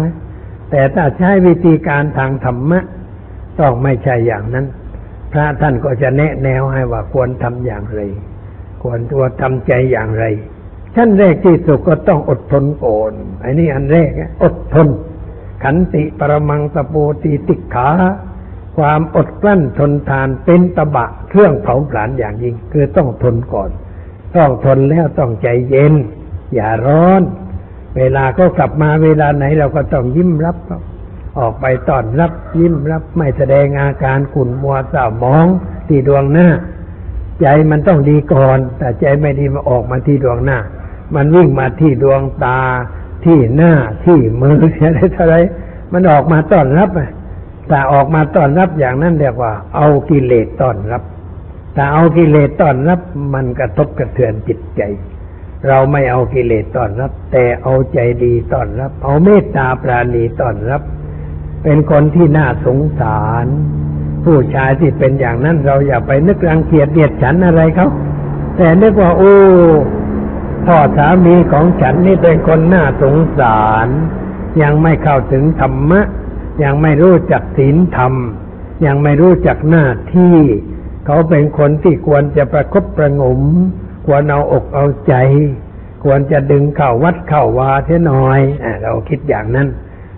[0.70, 2.80] แต่ถ้าใช้วิธีการทางธรรมะ
[3.60, 4.66] ต้องไม่ใช่อย่างนั้น
[5.32, 8.00] พระท่านก็จะแนะแนวให้ว่าควรทำอย่างไร
[8.82, 10.24] ควรตัวทำใจอย่างไร
[10.94, 14.88] ชั้นแรกที่สุดก็ต้องอดทนก่อนไอ้นี่อันแรกนะอดทน
[15.62, 17.90] ขันติปรมังตะโปติติขา
[18.76, 23.70] ความอดกลั้นทนทานเป็นตบะเครื่องเผาผลาญอย่างยิ่ง คือต้องทนก่อน
[24.36, 25.94] ต้องทนแล้วต้องใจเย็น
[26.54, 27.22] อย่าร้อน
[27.96, 30.80] เวลาก็กลับมาเวลาไหนเราก็ต้องยิ้มรับเขา
[31.38, 35.46] ออกไปต้อนรับยิ้มรับไม่แสดงอาการขุ่นมัวเศร้ามอง
[35.88, 36.48] ที่ดวงหน้า
[37.40, 40.58] ใจมันต้องดีก่อน แต่ใจไม่ดีมาออกมาที่ดวงหน้า
[41.14, 42.60] มันวิ่งมาที่ดวงตา
[43.24, 43.72] ที่หน้า
[44.04, 45.36] ที่มืออะไรเท่าไร
[45.92, 46.90] มันออกมาต้อนรับ
[47.68, 51.02] แต่ออกมาต้อนรับอย่างนั้นเรียกว่า เอากิเลสต้อนรับ
[51.74, 53.00] แต่เอากิเลสต้อนรับ
[53.34, 54.82] มันกระทบกระเทือนจิตใจ
[55.68, 60.82] เราไม่เอากิเลสต้อนรับ แต่เอาใจดีต้อนรับ เอาเมตตาปราณีต้อนรับ
[61.62, 63.46] เป็นคนที่น่าสงสาร
[64.24, 67.88] ผู้ชายที่เป็นอย่างนั้นเราอย่าไปนึกรังเกียจเดียดฉันอะไรเขา
[68.56, 69.34] แต่นึกว่าโอ้
[70.66, 73.88] พ่อสามีของฉันนี่เป็นคนน่าสงสาร
[74.62, 76.00] ยังไม่เข้าถึงธรรมะ
[76.62, 78.12] ยังไม่รู้จักศีลธรรม
[78.86, 80.36] ยังไม่รู้จักหน้าที่
[81.06, 83.40] เขาเป็นคนที่ควรจะประคบประงม
[84.06, 85.14] ควรเอาอกเอาใจ
[86.04, 89.68] ควรจะดึงเข้าวัดเข้าวาเสียหน่อยอเราคิดอย่างนั้น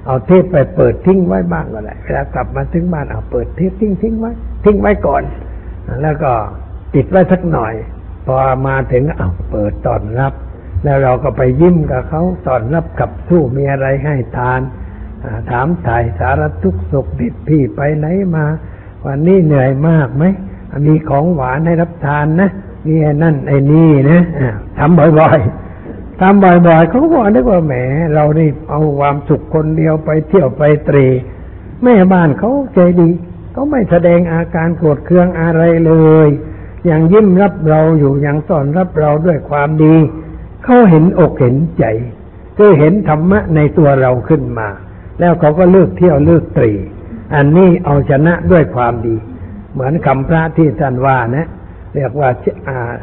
[0.06, 4.32] เอาเทปไปเปิดทิ้งไว้บ้างก็ได้เวลากลับมาถึงบ้านเอาเปิดเทปทิ้งทิ้งไว้
[4.64, 5.22] ทิ้งไว้ก่อน
[6.02, 6.32] แล้วก็
[6.94, 7.74] ติดไว้สักหน่อย
[8.26, 8.36] พอ
[8.66, 10.34] มาถึงเอาเปิดตอนรับ
[10.84, 14.60] แล้วเราก็ไปยิ้มกับเขาตอนรับขับสู้มีอะไรให้ทาน
[15.50, 18.44] ถามถ่ายสารทุกข์สุขดิบพี่ไปไหนมา
[19.06, 20.24] วันนี้เหนื่อยมากไหม
[20.86, 22.50] มีของหวานให้รับทานนะ
[22.86, 27.74] มีไอ้นั่นไอ้นี่นะอ่าทำบ่อยๆทำบ่อยๆเขาก็บอกนึกว่าแหม
[28.14, 31.06] เรานี่เอาความสุขคนเดียวไปเที่ยวไปตรี
[31.84, 33.10] แม่บ้านเขาใจดี
[33.52, 35.92] เขาไม่แสดงอาการโกรธเคืองอะไรเล
[36.26, 36.28] ย
[36.90, 39.94] ยังยิ้มรับเราอยู่ยังต้อนรับเราด้วยความดี
[40.64, 41.84] เขาเห็นอกเห็นใจ
[42.56, 44.68] คือเห็นธรรมะในตัวเราขึ้นมา
[45.20, 46.72] แล้วเขาก็เลิกเที่ยวเลิกตรี
[47.34, 49.16] อันนี้เอาชนะด้วยความดี
[49.72, 51.46] เหมือนคำพระที่ท่านว่านะ
[51.94, 52.30] เรียกว่า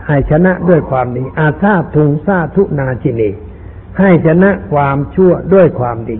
[0.07, 3.29] ให้ชนะด้วยความดี อาซาทุงซาทุนาจินี
[3.99, 6.19] ให้ชนะความชั่วด้วยความดี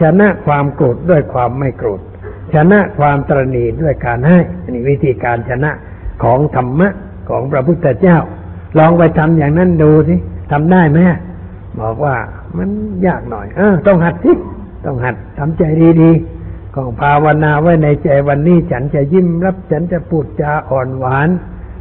[0.00, 2.00] ชนะความโกรธด้วยความไม่โกรธ
[2.54, 5.70] ชนะความตรณีด้วยการให้อันนี้วิธีการชนะ
[6.22, 6.88] ของธรรมะ
[7.28, 8.18] ของพระพุทธเจ้า
[8.78, 10.14] ลองไปทำอย่างนั้นดูสิ
[10.50, 10.98] ทำได้ไหม
[11.80, 12.16] บอกว่า
[12.56, 12.68] มัน
[13.06, 14.32] ยากหน่อย เออ ต้องหัดสิ
[14.84, 15.62] ต้องหัดทำใจ
[16.02, 21.28] ดีๆของภาวนาไว้ในใจวันนี้ฉันจะยิ้มรับ ฉันจะพูดจาอ่อนหวาน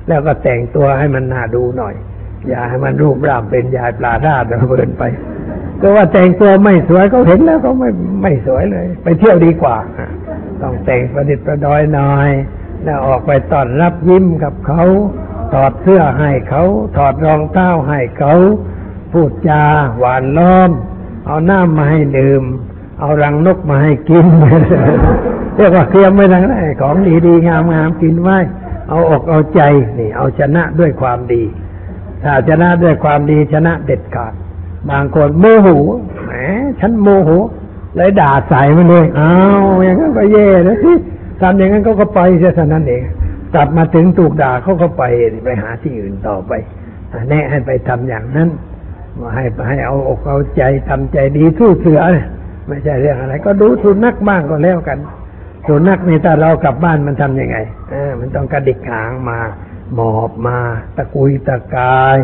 [0.08, 1.96] แล้วก็แต่งตัวให้มันน่าดูหน่อย
[2.48, 5.04] อย่าให้มันรูปร่างเป็นยายปลาราดเบินไป
[5.82, 7.90] ก็ว่าแต่งตัวไม่สวยเขาเห็นแล้วเขาไม่
[8.22, 9.78] ไม่สวยเลย ไปเที่ยวดีกว่า
[10.62, 12.30] ต้องแต่งประดิษฐ์ประดอยหน่อย
[12.84, 14.84] แล้วออกไปต้อนรับยิ้มกับเขา
[15.54, 16.64] ถอดเสื้อให้เขา
[16.98, 18.34] ถอดรองเท้าให้เขา
[19.12, 19.64] พูดจา
[20.00, 20.70] หวานล้อม
[21.26, 22.44] เอาน้ำมาให้ดื่ม
[23.00, 24.26] เอารังนกมาให้กิน
[25.56, 26.96] เรียกว่าเคลียมไว้ทั้งนั้นของ
[27.26, 28.38] ดีๆงามๆกินไว้
[28.90, 29.62] เอาอกเอาใจ
[30.00, 31.44] นี่เอาชนะด้วยความดี
[32.24, 34.34] ถ้าชนะด้วยความดีชนะเด็ดขาด
[34.90, 35.68] บางคนโมโห
[36.24, 36.32] แหม
[36.80, 37.30] ฉันโมโห
[37.96, 39.32] เลยด่าใส่มันเลยอ้า
[39.62, 40.94] วอย่างนั้นก็แย่นะสิ
[41.42, 43.04] ทำอย่างนั้นเขาก็ไปเสียเท่านั้นเอง
[43.54, 45.04] กลับมาถึงถูกด่าเขาก็ไป
[45.46, 46.52] ไปหาที่อื่นต่อไป
[47.30, 48.50] แนะให้ไปทำอย่างนั้น
[49.20, 52.02] มาให้ให้เอาอกเอาใจทำใจดีสู้เสือ
[52.68, 54.98] ไม่ใช่เรื่องอะไร ก็ดูสุนัขบ้างก็แล้วกัน
[55.68, 57.58] สุนัขนี่ถ้าเรากลับบ้านมันทำยังไง
[57.92, 59.40] เออมันต้องกระดิกหางมา
[59.96, 60.58] หมอบมา
[60.96, 62.20] ตะกุยตะกาย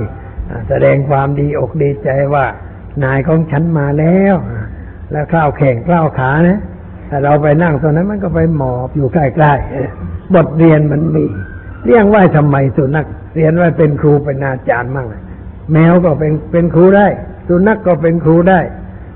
[0.50, 2.46] อ่าแสดงความดีอกดีใจว่า
[3.04, 4.64] นายของฉันมาแล้วอ่า
[5.12, 6.60] แล้วกล้าวแข่งกล้าวขานะ
[7.10, 9.90] ถ้าเราไปนั่งตรงนั้นมันก็ไปหมอบอยู่ใกล้ๆเออ
[10.34, 11.24] บทเรียนมันมี
[11.86, 15.08] เลี้ยงไว้ทำไมสุนัขเรียนไว้เป็นครูเป็นอาจารย์มั่ง
[15.72, 17.08] แมวก็เป็นเป็นครูได้
[17.48, 18.60] สุนัขก็เป็นครูได้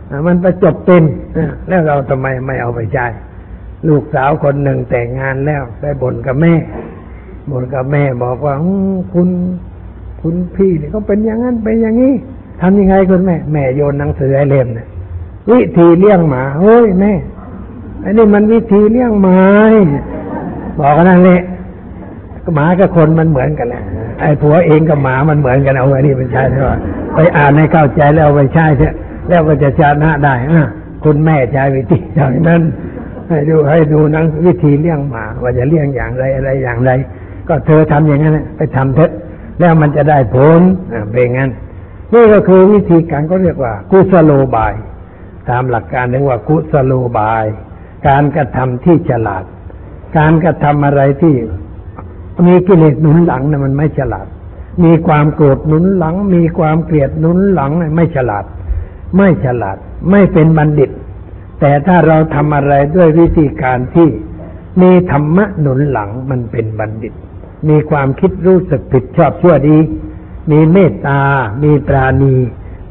[0.10, 1.04] อ่ามันประจบเป็น
[1.38, 3.06] อ่าแล้วเราทำไมไม่เอาไปใช้
[3.88, 6.54] ลูกสาวคนหนึ่งแต่งงานแล้วไปบ่นกับแม่
[7.52, 8.56] บ่นกับแม่บอกว่า
[9.14, 9.30] คุณ
[10.22, 12.14] คุณพี่เนี่ยเขาเป็นอย่างนั้นเป็นอย่างนี้
[12.62, 14.88] ทำยังไงคุณแม่ แม่โยนหนังสือให้เล่มเนี่ย
[15.52, 17.14] วิธีเลี้ยงหมาเฮ้ยแม่
[18.04, 19.40] อันนี้มันวิธีเลี้ยงหมา
[20.80, 21.42] บอกกันนั่นแหละ
[22.56, 23.84] หมากับคนมันเหมือนกันแหละ
[24.22, 26.56] ไอ้ผัวเองกับหมามันเหมือนกันเอาไอ้นี่เป็นใช่ไหม
[27.14, 28.94] ไปอ่านให้เข้าใจแล้วเอาไปใช้เถอะ
[29.28, 30.68] แล้วก็จะชนะได้อะ
[31.04, 32.62] คุณแม่ใช้วิธีอย่างนั้น
[33.30, 36.92] ให้ดูให้ดูนังวิธีเลี้ยงหมาว่าจะเลี้ยงอย่างไรอะไรอย่างไร
[37.48, 39.12] ก็เธอทำอย่างนั้นไปทำเถอะ
[39.60, 40.62] แล้วมันจะได้ผล
[41.12, 41.52] เป็นงั้น
[42.14, 44.74] นี่ก็คือวิธีการก็เรียกว่า กุสโลบาย
[45.50, 47.46] ตามหลักการเรียกว่ากุสโลบาย
[48.08, 49.44] การกระทำที่ฉลาด
[50.18, 51.36] การกระทำอะไรที่
[52.48, 54.28] มีกิเลสหนุนหลังนะมันไม่ฉลาด
[54.84, 58.46] มีความโกรธหนุนหลัง มีความเกลียดหนุนหลังไม่ฉลาด
[59.18, 59.78] ไม่ฉลาด
[60.12, 60.90] ไม่เป็นบัณฑิต
[61.60, 64.10] แต่ถ้าเราทำอะไรด้วยวิธีการที่
[64.82, 67.14] มีธรรมะหนุนหลังมันเป็นบัณฑิต
[67.70, 69.78] มีความคิดรู้สึกผิดชอบชั่วดี
[70.52, 71.22] มีเมตตา
[71.64, 72.36] มีปราณี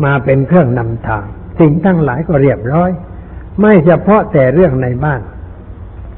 [0.05, 1.25] มาเป็นเครื่องนำทาง
[1.59, 2.91] สิ่งทั้งหลายก็เรียบร้อย
[3.61, 5.23] ไม่เฉพาะแต่เรื่องในบ้าน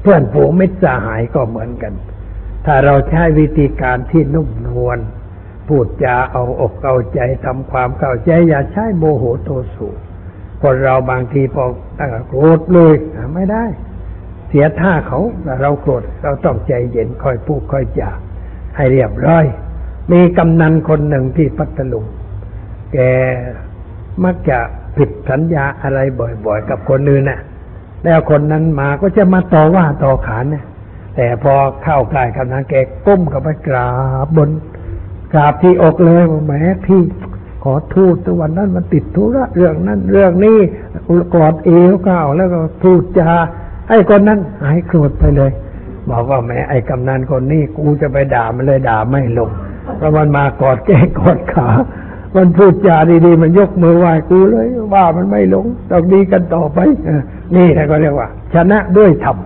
[0.01, 1.93] เพื่อนฝูงมิตรสหายก็เหมือนกัน
[2.65, 4.99] ถ้าเราใช้วิธีการที่นุ่มนวล
[5.67, 9.87] พูดจาเอาอกเอาใจทำความเข้าใจอย่าใช้โมโหโทโสู
[10.61, 11.63] คนเราบางทีพอ
[12.27, 12.95] โกรธเลย
[13.35, 13.65] ไม่ได้
[14.47, 18.11] เสียท่าเขาแต่เราโกรธเราต้องใจเย็นค่อยพูดค่อยจา
[18.75, 19.45] ให้เรียบร้อย
[20.11, 22.05] มีกำนันคนหนึ่งที่พัทลุง
[22.93, 22.97] แก
[24.23, 24.59] มักจะ
[24.97, 25.99] ผิดสัญญาอะไร
[26.45, 27.39] บ่อยๆ กับคนอื่นน่ะ
[28.03, 30.65] แล้วคนนั้นมาก็จะมาต่อว่าต่อขานเนี่ย
[31.15, 31.53] แต่พอ
[31.83, 33.89] เข้าใกล้กำนันแกก้มกับไปกรา
[34.25, 34.49] บบน
[35.33, 36.53] กราบที่อกเลยว่าแหม
[36.85, 37.01] พี่
[37.63, 40.57] ขอทูตวันนั้นมันติดธุระเรื่องนั้นเรื่องนี้
[41.35, 43.31] กอดเอวก้าวแล้วก็พูดจา
[43.89, 45.51] ไอ้คนนั้นหายโกรธไปเลย
[46.09, 49.49] บอกว่าแหมไอ้กำนันคนนี้กูจะไปด่ามันเลยด่าไม่ลง
[49.97, 51.69] เพราะมันมากอดแก้กอดขา
[52.35, 56.79] มันพูดจาดีๆ มันยกมือไหว้กูเลย ว่ามันไม่ลงต้องดีกันต่อไป
[57.55, 59.37] นี่แหละก็เรียกว่า ชนะด้วยธรรม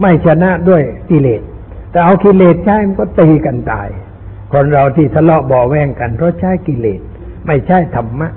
[0.00, 1.42] ไม่ชนะด้วยกิเลส
[1.90, 3.88] แต่เอากิเลสใช้มันก็ตีกันตาย
[4.52, 7.00] คนเราที่ทะเลาะเบาะแวงกันเพราะใช้กิเลส
[7.48, 8.28] ไม่ใช่ธรรมะ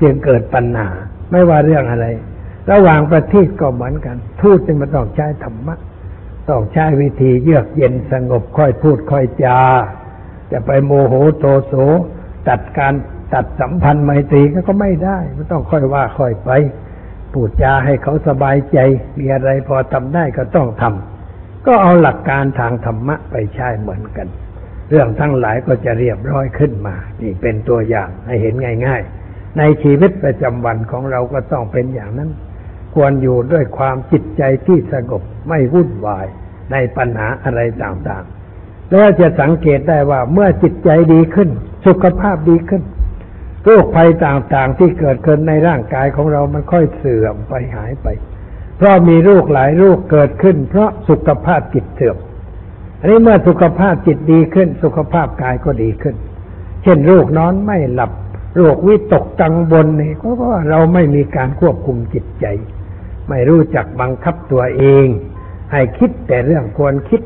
[0.00, 0.88] จึงเกิดปัญหา
[1.30, 2.06] ไม่ว่าเรื่องอะไร
[2.70, 5.74] ระหว่างประเทศก็เหมือนกัน ทูตจึงมาต้องใช้ธรรมะ
[6.48, 9.60] ต้องใช้วิธีเยือกเย็นสงบค่อยพูดค่อยจา
[10.52, 11.74] จะไปโมโหโทโส
[12.48, 12.94] ตัดการ
[13.34, 16.50] ตัดสัมพันธ์ไมตรีก็ไม่ได้มันต้องค่อยว่าค่อยไป
[17.32, 18.78] พูดจาให้เขาสบายใจ
[19.18, 24.28] มีอะไรพอทำได้ก็ต้องทำก็เอาหลักการทางธรรมะไปใช้เหมือนกัน
[24.92, 28.54] เรื่องทั้งหลายก็จะเรียบร้อยขึ้นมา นี่เป็นตัวอย่างให้เห็น
[28.86, 32.30] ง่าย ๆ ในชีวิตประจำวันของเราก็ต้องเป็นอย่างนั้น
[32.94, 36.26] ควรอยู่ด้วยความจิตใจที่สงบไม่วุ่นวาย
[36.72, 41.48] ในปัญหาอะไรต่างๆ แล้วจะสังเกตได้ว่าเมื่อจิตใจดีขึ้น
[41.86, 42.82] สุขภาพดีขึ้น
[43.64, 48.06] โรคภัยต่างๆ ที่เกิดขึ้นในร่างกายของเรามันค่อยเสื่อมไปหายไป
[48.76, 52.16] เพราะมีโรคหลายโรคเกิดขึ้น เพราะสุขภาพจิตเสื่อม
[53.02, 56.14] อันนี้เมื่อสุขภาพจิตดีขึ้น สุขภาพกายก็ดีขึ้น
[56.82, 58.12] เช่นโรคนอนไม่หลับ
[58.56, 62.46] โรควิตกกังวลนี่ก็เพราะเราไม่มีการควบคุมจิตใจ
[63.28, 65.06] ไม่รู้จักบังคับตัวเอง
[65.72, 67.20] ให้คิดแต่เรื่องควรคิด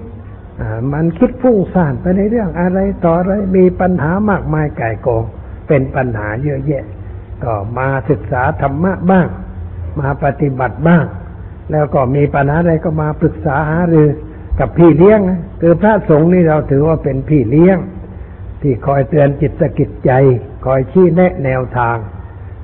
[0.93, 5.25] มันคิดฟุ้งซ่านไปในเรื่องอะไรต่ออะไรมีปัญหามากมายก่ายกอง
[5.69, 6.85] เป็นปัญหาเยอะแยะ
[7.45, 9.29] ก็มาศึกษาธรรมะบ้าง
[10.01, 11.05] มาปฏิบัติบ้าง
[11.73, 14.09] แล้วก็มีปัญหาอะไรก็มาปรึกษาหารือ
[14.59, 17.79] กับพี่เลี้ยงนะคือพระสงฆ์นี่เราถือว่าเป็นพี่เลี้ยง
[18.63, 20.11] ที่คอยเตือนจิตสกิจใจ
[20.67, 21.97] คอยชี้แนะแนวทาง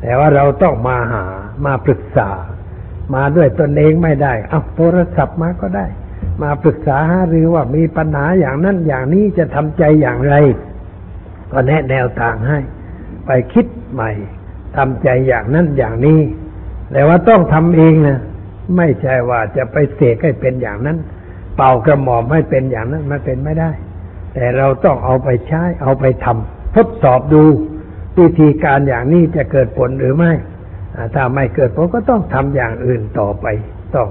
[0.02, 1.24] แต่ว่าเราต้องมาหา
[1.66, 2.30] มาปรึกษา
[3.14, 5.86] มาด้วยตนเองไม่ได้เอาโทรศัพท์มาก็ได้
[6.42, 10.34] มาปรึกษาหารือว่ามีปัญหาอย่างนั้นอย่างนี้จะทำใจอย่างไร
[11.52, 12.58] ก็แนะแนวทางให้
[13.26, 14.10] ไปคิดใหม่
[14.76, 16.20] ทำใจอย่างนั้นอย่างนี้
[16.92, 18.18] แต่ว่าต้องทำเองนะ
[18.76, 20.98] ไม่ใช่ว่าจะไปเสกให้เป็นอย่างนั้น
[21.56, 23.70] เป่ากระหม่อมให้เป็นอย่างนั้นมันเป็นไม่ได้
[24.34, 27.42] แต่เราต้องเอาไปใช้เอาไปทำทดสอบดู
[28.18, 30.32] วิธีการอย่างนี้จะเกิดผลหรือไม่
[31.14, 33.46] ถ้าไม่เกิดผลก็ต้องทำอย่างอื่นต่อไป
[33.94, 34.08] ต้อง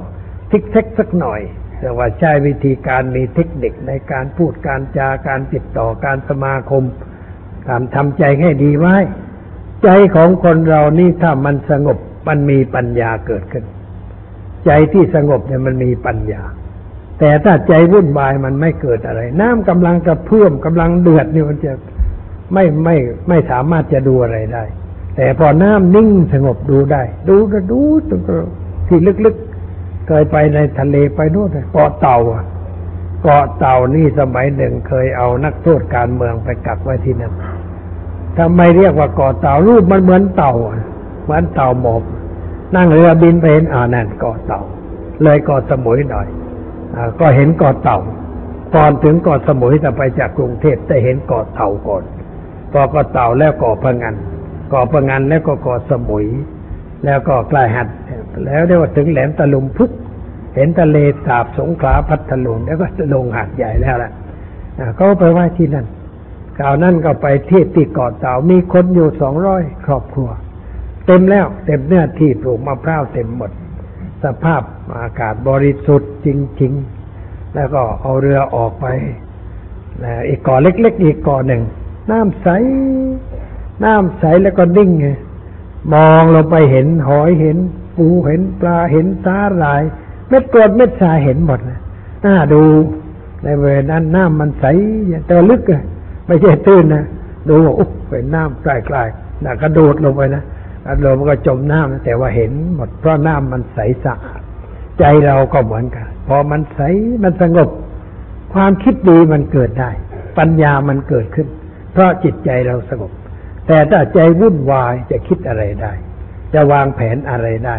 [0.51, 1.41] ทิกเท็กสักหน่อย
[1.79, 6.83] แต่ว่าใช้วิธีการมีเทคนิคในการพูดการจาการติดต่อการสมาคม
[7.67, 8.95] การทำใจให้ดีไว้
[9.83, 13.65] ใจของคนเรานี่ถ้ามันสงบมันมีปัญญาเกิดขึ้น
[14.65, 16.43] ใจที่สงบเนี่ยมันมีปัญญา
[17.23, 21.71] แต่ถ้าใจวุ่นวายมันไม่เกิดอะไร น้ำกำลังกระเพื่อมกำลังเดือดนี่มันจะ
[22.53, 22.95] ไม่ไม่
[23.29, 24.63] ไม่สามารถจะดูอะไรได้
[25.15, 28.47] แต่พอน้ำนิ่งสงบดูได้ ดูก็ดูตรง
[28.87, 32.45] ที่ลึกๆเคยไปในทะเลไปโน่นเกาะเต่าอะ
[33.23, 37.33] เกาะเต่านี่สมัยหนึ่งเคยเอานักโทษการเมืองไปกักไว้ที่นั่น
[38.37, 40.53] ทำไมเรียกว่าเกาะเต่ารูปมันเหมือนเต่า
[41.23, 42.03] เหมือนเต่าหมอบ
[42.75, 44.61] นั่งเรือบินไปเห็นอ่านั่นเกาะเต่า
[45.23, 46.27] เลยเกาะสมุยหน่อย
[47.19, 47.99] ก็เห็นเกาะเต่า
[48.75, 52.03] ก่อนถึงเกาะสมุยแต่ไปจากกรุงเทพแต่เห็นเกาะเต่าก่อน
[52.71, 54.15] พอเกาะเต่าแล้วเกาะพะงัน
[54.69, 56.25] เกาะพะงันแล้วก็เกาะสมุย
[57.05, 57.87] แล้วก็กล้หัด
[58.45, 59.91] แล้วเรียกว่าถึงแหลมตะลุมพุก
[60.55, 64.11] เห็นทะเลสาบสงขลาพัทลุงแล้วก็ลงหาดใหญ่แล้วล่ะ
[64.97, 65.85] ก็ไปไหว้ที่นั่น
[66.57, 70.29] คราวนั้นก็ไปเที่ที่เกาะเต่ามีคนอยู่สองร้อยครอบครัว
[71.05, 73.51] เต็มแล้วเต็มเนื้อที่ปลูกมะพร้าวเต็มหมด
[74.23, 74.61] สภาพ
[75.01, 76.27] อากาศบริสุทธิ์จ
[76.61, 76.73] ริง
[77.13, 78.85] ๆ แล้วก็เอาเรือออกไป
[80.03, 81.61] นะอีกเกาะเล็ก ๆ อีกเกาะหนึ่ง
[82.11, 82.47] น้ำใส
[83.83, 85.07] น้ำใสแล้วก็นิ่งไง
[85.93, 87.57] มองลงไปเห็นหอยเห็น
[87.97, 89.81] ปูเห็นปลาเห็นสาหร่าย
[90.29, 91.79] เม็ดกรดเม็ดทรายเห็นหมดนะ
[92.25, 92.63] น่าดู
[93.43, 94.65] ในเวลานั้นน้ำมันใส
[95.27, 95.83] แต่ลึกอะ
[96.27, 97.03] ไม่ใช่ตื้นนะ
[97.49, 100.43] ดูว่าอุ๊บเห็นน้ำใกล้ๆน่ะกระโดดลงไปนะ
[100.85, 104.41] กรมันก็จมน้ำนแต่ว่าเห็นหมดเพราะน้ำมันใสสะอาด
[104.99, 106.79] ใจเราก็เหมือนกัน พอมันใส
[107.23, 107.69] มันสงบ
[108.53, 109.91] ความคิดดีมันเกิดได้
[110.37, 111.47] ปัญญามันเกิดขึ้น
[111.91, 113.11] เพราะจิตใจเราสงบ
[113.67, 115.93] แต่ถ้าใจวุ่นวายจะคิดอะไรได้
[116.53, 117.77] จะวางแผนอะไรได้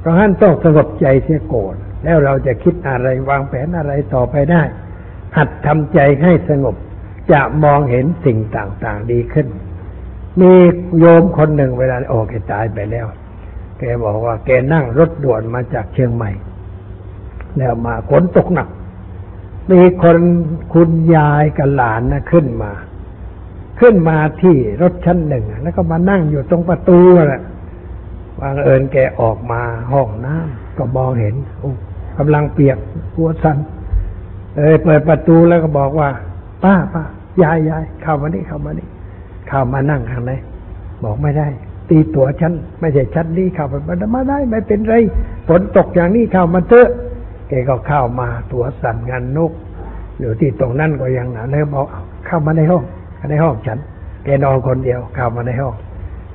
[0.00, 1.74] เพราะฉะนั้นต้องสงบใจเสียก่อน
[2.04, 4.62] แล้วเราจะคิดอะไรวางแผนอะไรต่อไปได้
[5.36, 6.76] หัดทำใจให้สงบ
[7.32, 9.46] จะมองเห็นสิ่งต่างๆดีขึ้น
[10.40, 10.52] มี
[10.98, 13.06] โยมคนหนึ่งเวลาโอ้แกตายไปแล้ว
[13.78, 16.30] แกบอกว่า แกนั่งรถด่วนมาจากเชียงใหม่
[17.58, 18.68] แล้วมาฝนตกหนัก
[19.70, 20.18] มีคน
[20.72, 22.72] คุณยายกับหลานนะขึ้นมา
[23.80, 27.42] ขึ้นมาที่รถชั้นหนึ่ง แล้วก็มานั่งอยู่ตรงประตูแหละ
[28.40, 29.62] บางเอิญแกออกมา
[29.92, 31.70] ห้องน้ำก็มองเห็นโอ้
[32.18, 32.78] กำลังเปียก
[33.14, 33.56] หัวสัน
[34.56, 36.08] เอยเปิดประตูแล้วก็บอกว่า
[36.64, 37.02] ป้าป้า
[37.42, 38.88] ยายยายเข้ามานี่เข้ามานี่
[39.52, 40.32] เข้ามานั่งข้างใน
[41.04, 41.48] บอกไม่ได้
[41.90, 43.74] ตีตัวฉันไม่ใช่ฉันนี่เข้าไป
[44.14, 44.94] มาได้ ไม่เป็นไร
[45.48, 46.88] ฝนตกอย่างนี้เข้ามาเถอะ
[47.48, 49.52] แกก็เข้ามาตัวสั่นงานนก
[50.20, 52.84] อยู่ที่ตรงนั้นก็ยังหนาเลยบอกเอาเข้ามาในห้อง
[53.30, 53.78] ในห้องฉัน
[54.24, 55.74] แกนอนคนเดียวเข้ามาในห้อง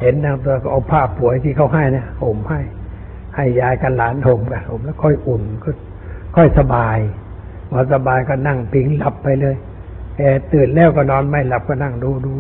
[0.01, 2.59] เห็นนางตัวก็เอาผ้าป่วยที่เขาให้นะห่มให้
[3.36, 5.70] ให้ยายกันหลานห่มกันห่มแล้วค่อยอุ่นก็
[6.36, 6.97] ค่อยสบาย
[7.72, 9.55] พอสบายก็นั่งพิงหลับไปเลย
[10.18, 12.34] แกตื่นแล้วก็นอนไม่หลับก็นั่งดูดู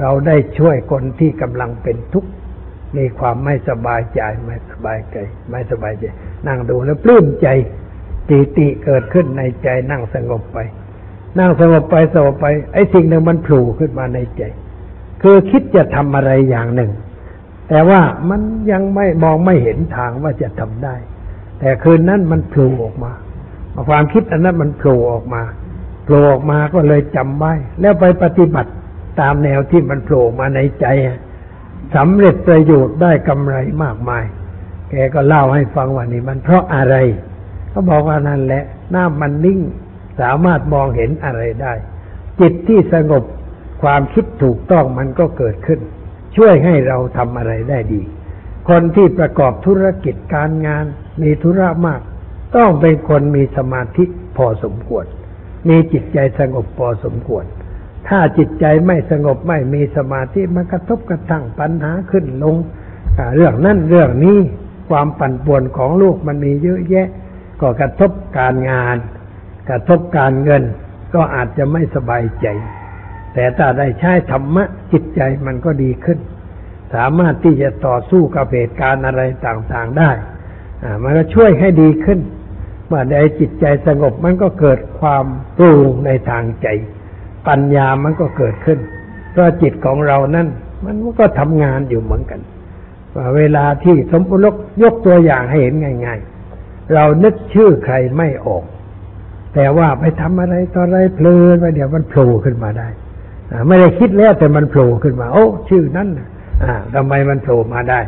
[0.00, 2.30] เราได้ช่วยคนที่กำลังเป็นทุกข์
[2.96, 5.16] มีความไม่สบายใจไม่สบายใจ
[5.50, 6.04] ไม่สบายใจ
[6.48, 7.48] นั่งดูแล้วปลื้มใจ
[8.28, 10.58] ปีติเกิดขึ้นในใจนั่งสงบไป
[11.38, 14.42] นั่งสงบไปสงบไป ไอ้สิ่งหนึ่งมันโผล่ขึ้นมาในใจ
[15.22, 16.90] คือคิดจะทำอะไรอย่างหนึ่ง
[17.68, 20.94] แต่ว่ามันยังไม่มองไม่เห็นทางว่าจะทำได้
[21.58, 23.12] แต่คืนนั้นมันโผล่ออกมา
[23.88, 25.42] ความคิดอันนั้นมันโผล่ออกมา
[26.04, 28.70] โผล่ออกมาก็เลยจำไว้ แล้วไปปฏิบัติ
[29.20, 30.86] ตามแนวที่มันโผล่มาในใจ
[31.94, 34.24] สำเร็จประโยชน์ได้กำไรมากมาย
[34.90, 36.96] แกก็เล่าให้ฟังว่านี่มันเพราะอะไร
[37.70, 39.60] เขาบอกว่านั่นแหละหน้ามันนิ่ง
[40.20, 41.72] สามารถมองเห็นอะไรได้
[42.40, 43.24] จิตที่สงบ
[43.82, 45.80] ความคิดถูกต้องมันก็เกิดขึ้น
[46.36, 48.02] ช่วยให้เราทำอะไรได้ดี
[48.68, 50.84] คนที่ประกอบธุรกิจการงาน
[51.22, 52.00] มีธุระมาก
[52.56, 54.04] ต้องเป็นคนมีสมาธิ
[54.36, 55.06] พอสมควร
[55.68, 57.44] มีจิตใจสงบพอสมควร
[58.08, 62.56] ถ้าจิตใจไม่สงบไม่มีสมาธิมันกระทบกระทั่งปัญหาขึ้นลง
[63.34, 64.38] เรื่องนั้นเรื่องนี้
[64.90, 67.08] ความปั่นป่วนของโลกมันมีเยอะแยะ
[67.60, 68.96] ก็กระทบการงาน
[69.70, 70.62] กระทบการเงิน
[71.14, 72.46] ก็อาจจะไม่สบายใจ
[73.34, 76.18] แต่ถ้าได้ใช้ธรรมะจิตใจมันก็ดีขึ้น
[76.94, 80.10] สามารถที่จะต่อสู้กับเหตุการณ์อะไรต่างๆได้
[81.02, 82.18] มันก็ช่วยให้ดีขึ้น
[82.88, 85.24] เมื่อใดจิตใจสงบมันก็เกิดความ
[85.60, 86.66] รุงในทางใจ
[87.48, 88.78] ปัญญามันก็เกิดขึ้น
[89.30, 90.46] เพราะจิตของเรานั้น
[90.84, 92.40] มันก็ทำงานอยู่เหมือนกัน
[93.16, 94.42] ว่าเวลาที่สมมติ
[94.82, 95.74] ยกตัวอย่างให้เห็น
[96.06, 96.20] ง่าย
[96.56, 98.64] ๆ เรานึกชื่อใครไม่ออก
[99.54, 102.88] แต่ว่าไปทำอะไรตออะไรเพลินไปเดี๋ยวมันโผล่ขึ้นมาได้
[103.68, 106.08] ไม่ได้คิดแล้วแต่มันโผล่ขึ้นมา โอ้ชื่อนั้น
[106.64, 108.00] อ่าทำไมมันโผล่มาได้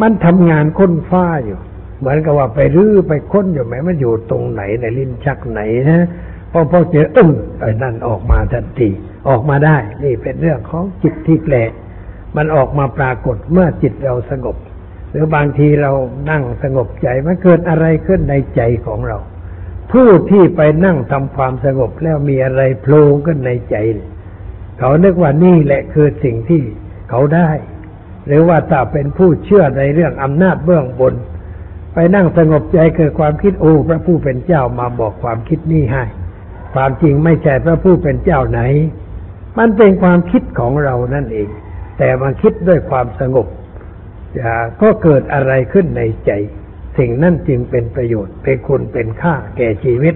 [0.00, 1.58] มันทำงานค้นฟ้าอยู่
[2.02, 6.06] เหมือนกับว่าไปรื้อไปค้นอยู่ไหมมันอยู่ตรงไหนในลิ้นชักไหนนะ
[6.52, 7.30] พอพอเจออึ้ง
[7.60, 8.88] ไอ้นั่นออกมาทันที
[9.28, 11.54] ออกมาได้ นี่เป็นเรื่องของจิตที่แปล
[12.36, 14.56] มันออกมาปรากฏเมื่อจิตเราสงบ
[15.10, 15.92] หรือบางทีเรา
[16.30, 19.18] นั่งสงบใจมันเกิดอะไรขึ้นในใจของเรา
[19.92, 23.76] ผู้ที่ไปนั่งทำความสงบแล้วมีอะไรโผล่ขึ้นในใจ
[24.78, 26.62] เขานึกว่านี่แหละคือสิ่งที่
[27.10, 27.50] เขาได้
[28.26, 31.14] หรือว่าถ้าเป็นผู้เชื่อในเรื่องอำนาจเบื้องบน
[31.94, 36.04] ไปนั่งสงบใจเกิดความคิดโอ้พระผู้เป็นเจ้ามาบอกความคิดนี้ให้
[36.74, 38.60] ความจริงไม่ใช่พระผู้เป็นเจ้าไหน
[39.58, 41.48] มันเป็นความคิดของเรานั่นเอง
[41.98, 43.46] แต่มันคิดด้วยความสงบ
[44.38, 46.30] จะก็เกิดอะไรขึ้นในใจ
[46.98, 50.14] สิ่งนั้นจึงเป็นประโยชน์เป็นคุณเป็นค่าแก่ชีวิต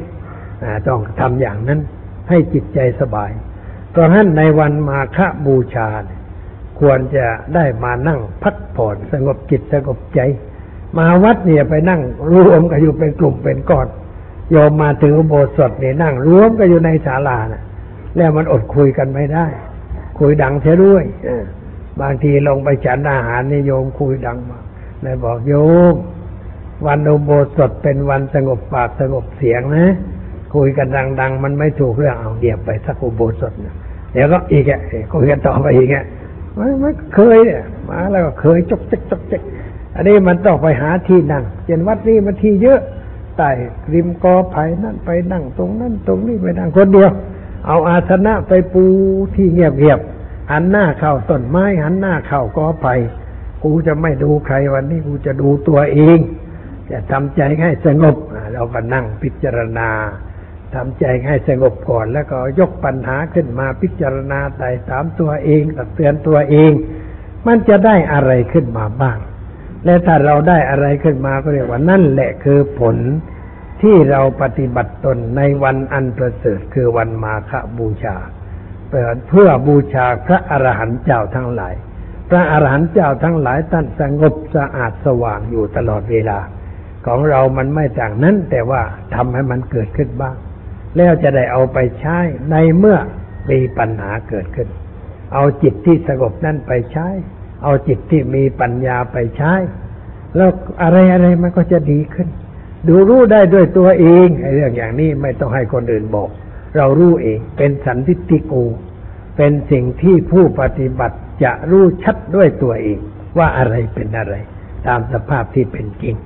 [0.89, 1.81] ต้องทำอย่างนั้น
[2.29, 3.31] ให้จิตใจสบาย
[3.91, 5.89] เพราะฉะนั้นในวันมาฆบูชา
[6.81, 10.21] ควรจะได้มานั่งพักผ่อนสงบจิตสงบใจ
[10.99, 13.89] มาวัดเนี่ยไปนั่งรวมกันอยู่เป็นกลุ่มเป็นก้อน
[14.51, 17.63] โยมมาถึงอุโบสถเนี่ยนั่งรวมกันอยู่ในศาลาน่ะ
[18.17, 19.47] แล้วมันอดคุยกันไม่ได้
[20.19, 21.05] คุยดังเสียด้วย
[22.01, 24.65] บางทีลงไปฉันอาหารนี่โยมคุยดังมาก
[25.03, 25.55] เลยบอกโย
[25.93, 25.95] ม
[26.87, 29.87] วันอุโบสถเป็นวันสงบปากสงบเสียงนะ
[30.55, 30.89] คุยกัน
[31.21, 33.75] ดัง ๆ มันไม่ถูกเรื่องเอาเดียบไปสักอุโบสถนะ
[34.13, 34.81] เดี๋ยวก็อีกอะ
[35.13, 36.05] คุยกันต่อไปอีกอะ
[36.55, 39.43] ไม่ไม่เคยเนี่ยมาแล้วก็เคยจกจิกจกจิก
[39.97, 42.81] อันนี้มันต้องไปหาที่นั่งเช่นวัดนี้มันที่เยอะ
[43.37, 43.51] ใต้
[43.95, 47.11] ริมกอไผ่นั่นไปนั่งตรงนั้นตรงนี้ไปนั่งคนเดียว
[47.67, 48.85] เอาอาสนะไปปู
[49.35, 52.95] ที่เงียบๆหันหน้าเข้าต้นไม้หันหน้าเข้ากอไผ่
[53.63, 56.19] กูจะไม่ดูใครวันนี้กูจะดูตัวเอง
[56.91, 58.17] จะทำใจให้สงบ
[58.53, 59.89] เราก็นั่งพิจารณา
[60.75, 66.73] ทำใจให้สงบก่อน แล้วก็ยกปัญหาขึ้นมาพิจารณาไต่ถามตัวเองตักเตือนตัวเอง
[67.47, 69.19] มันจะได้อะไรขึ้นมาบ้าง
[69.87, 72.97] และถ้าเราได้อะไรขึ้นมาก็เรียกว่านั่นแหละคือผล
[73.83, 78.17] ที่เราปฏิบัติตนในวันอันประเสริฐคือวันมาฆบูชา
[78.89, 81.75] เพื่อบูชาพระอรหันต์เจ้าทั้งหลาย
[82.31, 86.39] พระอรหันต์เจ้าทั้งหลายท่านสงบสะอาดสว่างอยู่ตลอดเวลา
[87.07, 88.83] ของเรามันไม่ต่างนั้น แต่ว่า
[89.15, 90.37] ทำให้มันเกิดขึ้นบ้าง
[90.97, 92.19] แล้วจะได้เอาไปใช้
[92.51, 92.99] ในเมื่อ
[93.51, 94.69] มีปัญหาเกิดขึ้น
[95.35, 97.09] เอาจิตที่สงบนั่นไปใช้
[97.63, 99.53] เอาจิตที่มีปัญญาไปใช้
[100.37, 100.51] แล้ว
[100.83, 102.29] อะไรอะไรมันก็จะดีขึ้น
[102.89, 106.29] ดูรู้ได้ด้วยตัวเองไอ้เรื่องอย่างนี้ไม่ต้องให้คนอื่นบอก
[106.77, 108.55] เรารู้เองเป็นสันทิฏฐิโก
[109.37, 112.99] เป็นสิ่งที่ผู้ปฏิบัติจะรู้ชัดด้วยตัวเอง
[113.39, 114.35] ว่าอะไรเป็นอะไร
[114.87, 116.17] ตามสภาพที่เป็นจริง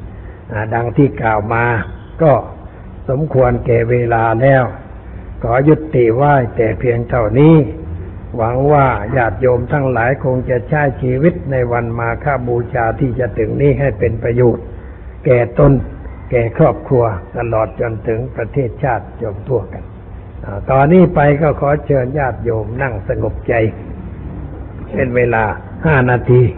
[0.75, 1.65] ดังที่กล่าวมา
[2.23, 2.33] ก็
[3.09, 4.65] สมควรแก่เวลาแล้ว
[5.43, 7.57] ขอยุติไว้แต่เพียงเท่านี้
[8.37, 14.65] หวังว่าญาติโยมทั้งหลายคงจะใช้ชีวิตในวันมาฆบูชาที่จะถึงนี้ให้เป็นประโยชน์
[15.25, 15.73] แก่ตน
[16.31, 17.05] แก่ครอบครัว
[17.37, 19.85] ตลอดจนถึงประเทศชาติจมทั่วกัน
[20.71, 23.55] ตอนนี้ไปก็ขอเชิญญาติโยมนั่งสงบใจ
[24.93, 25.45] เป็นเวลา
[25.87, 26.43] ห้านาที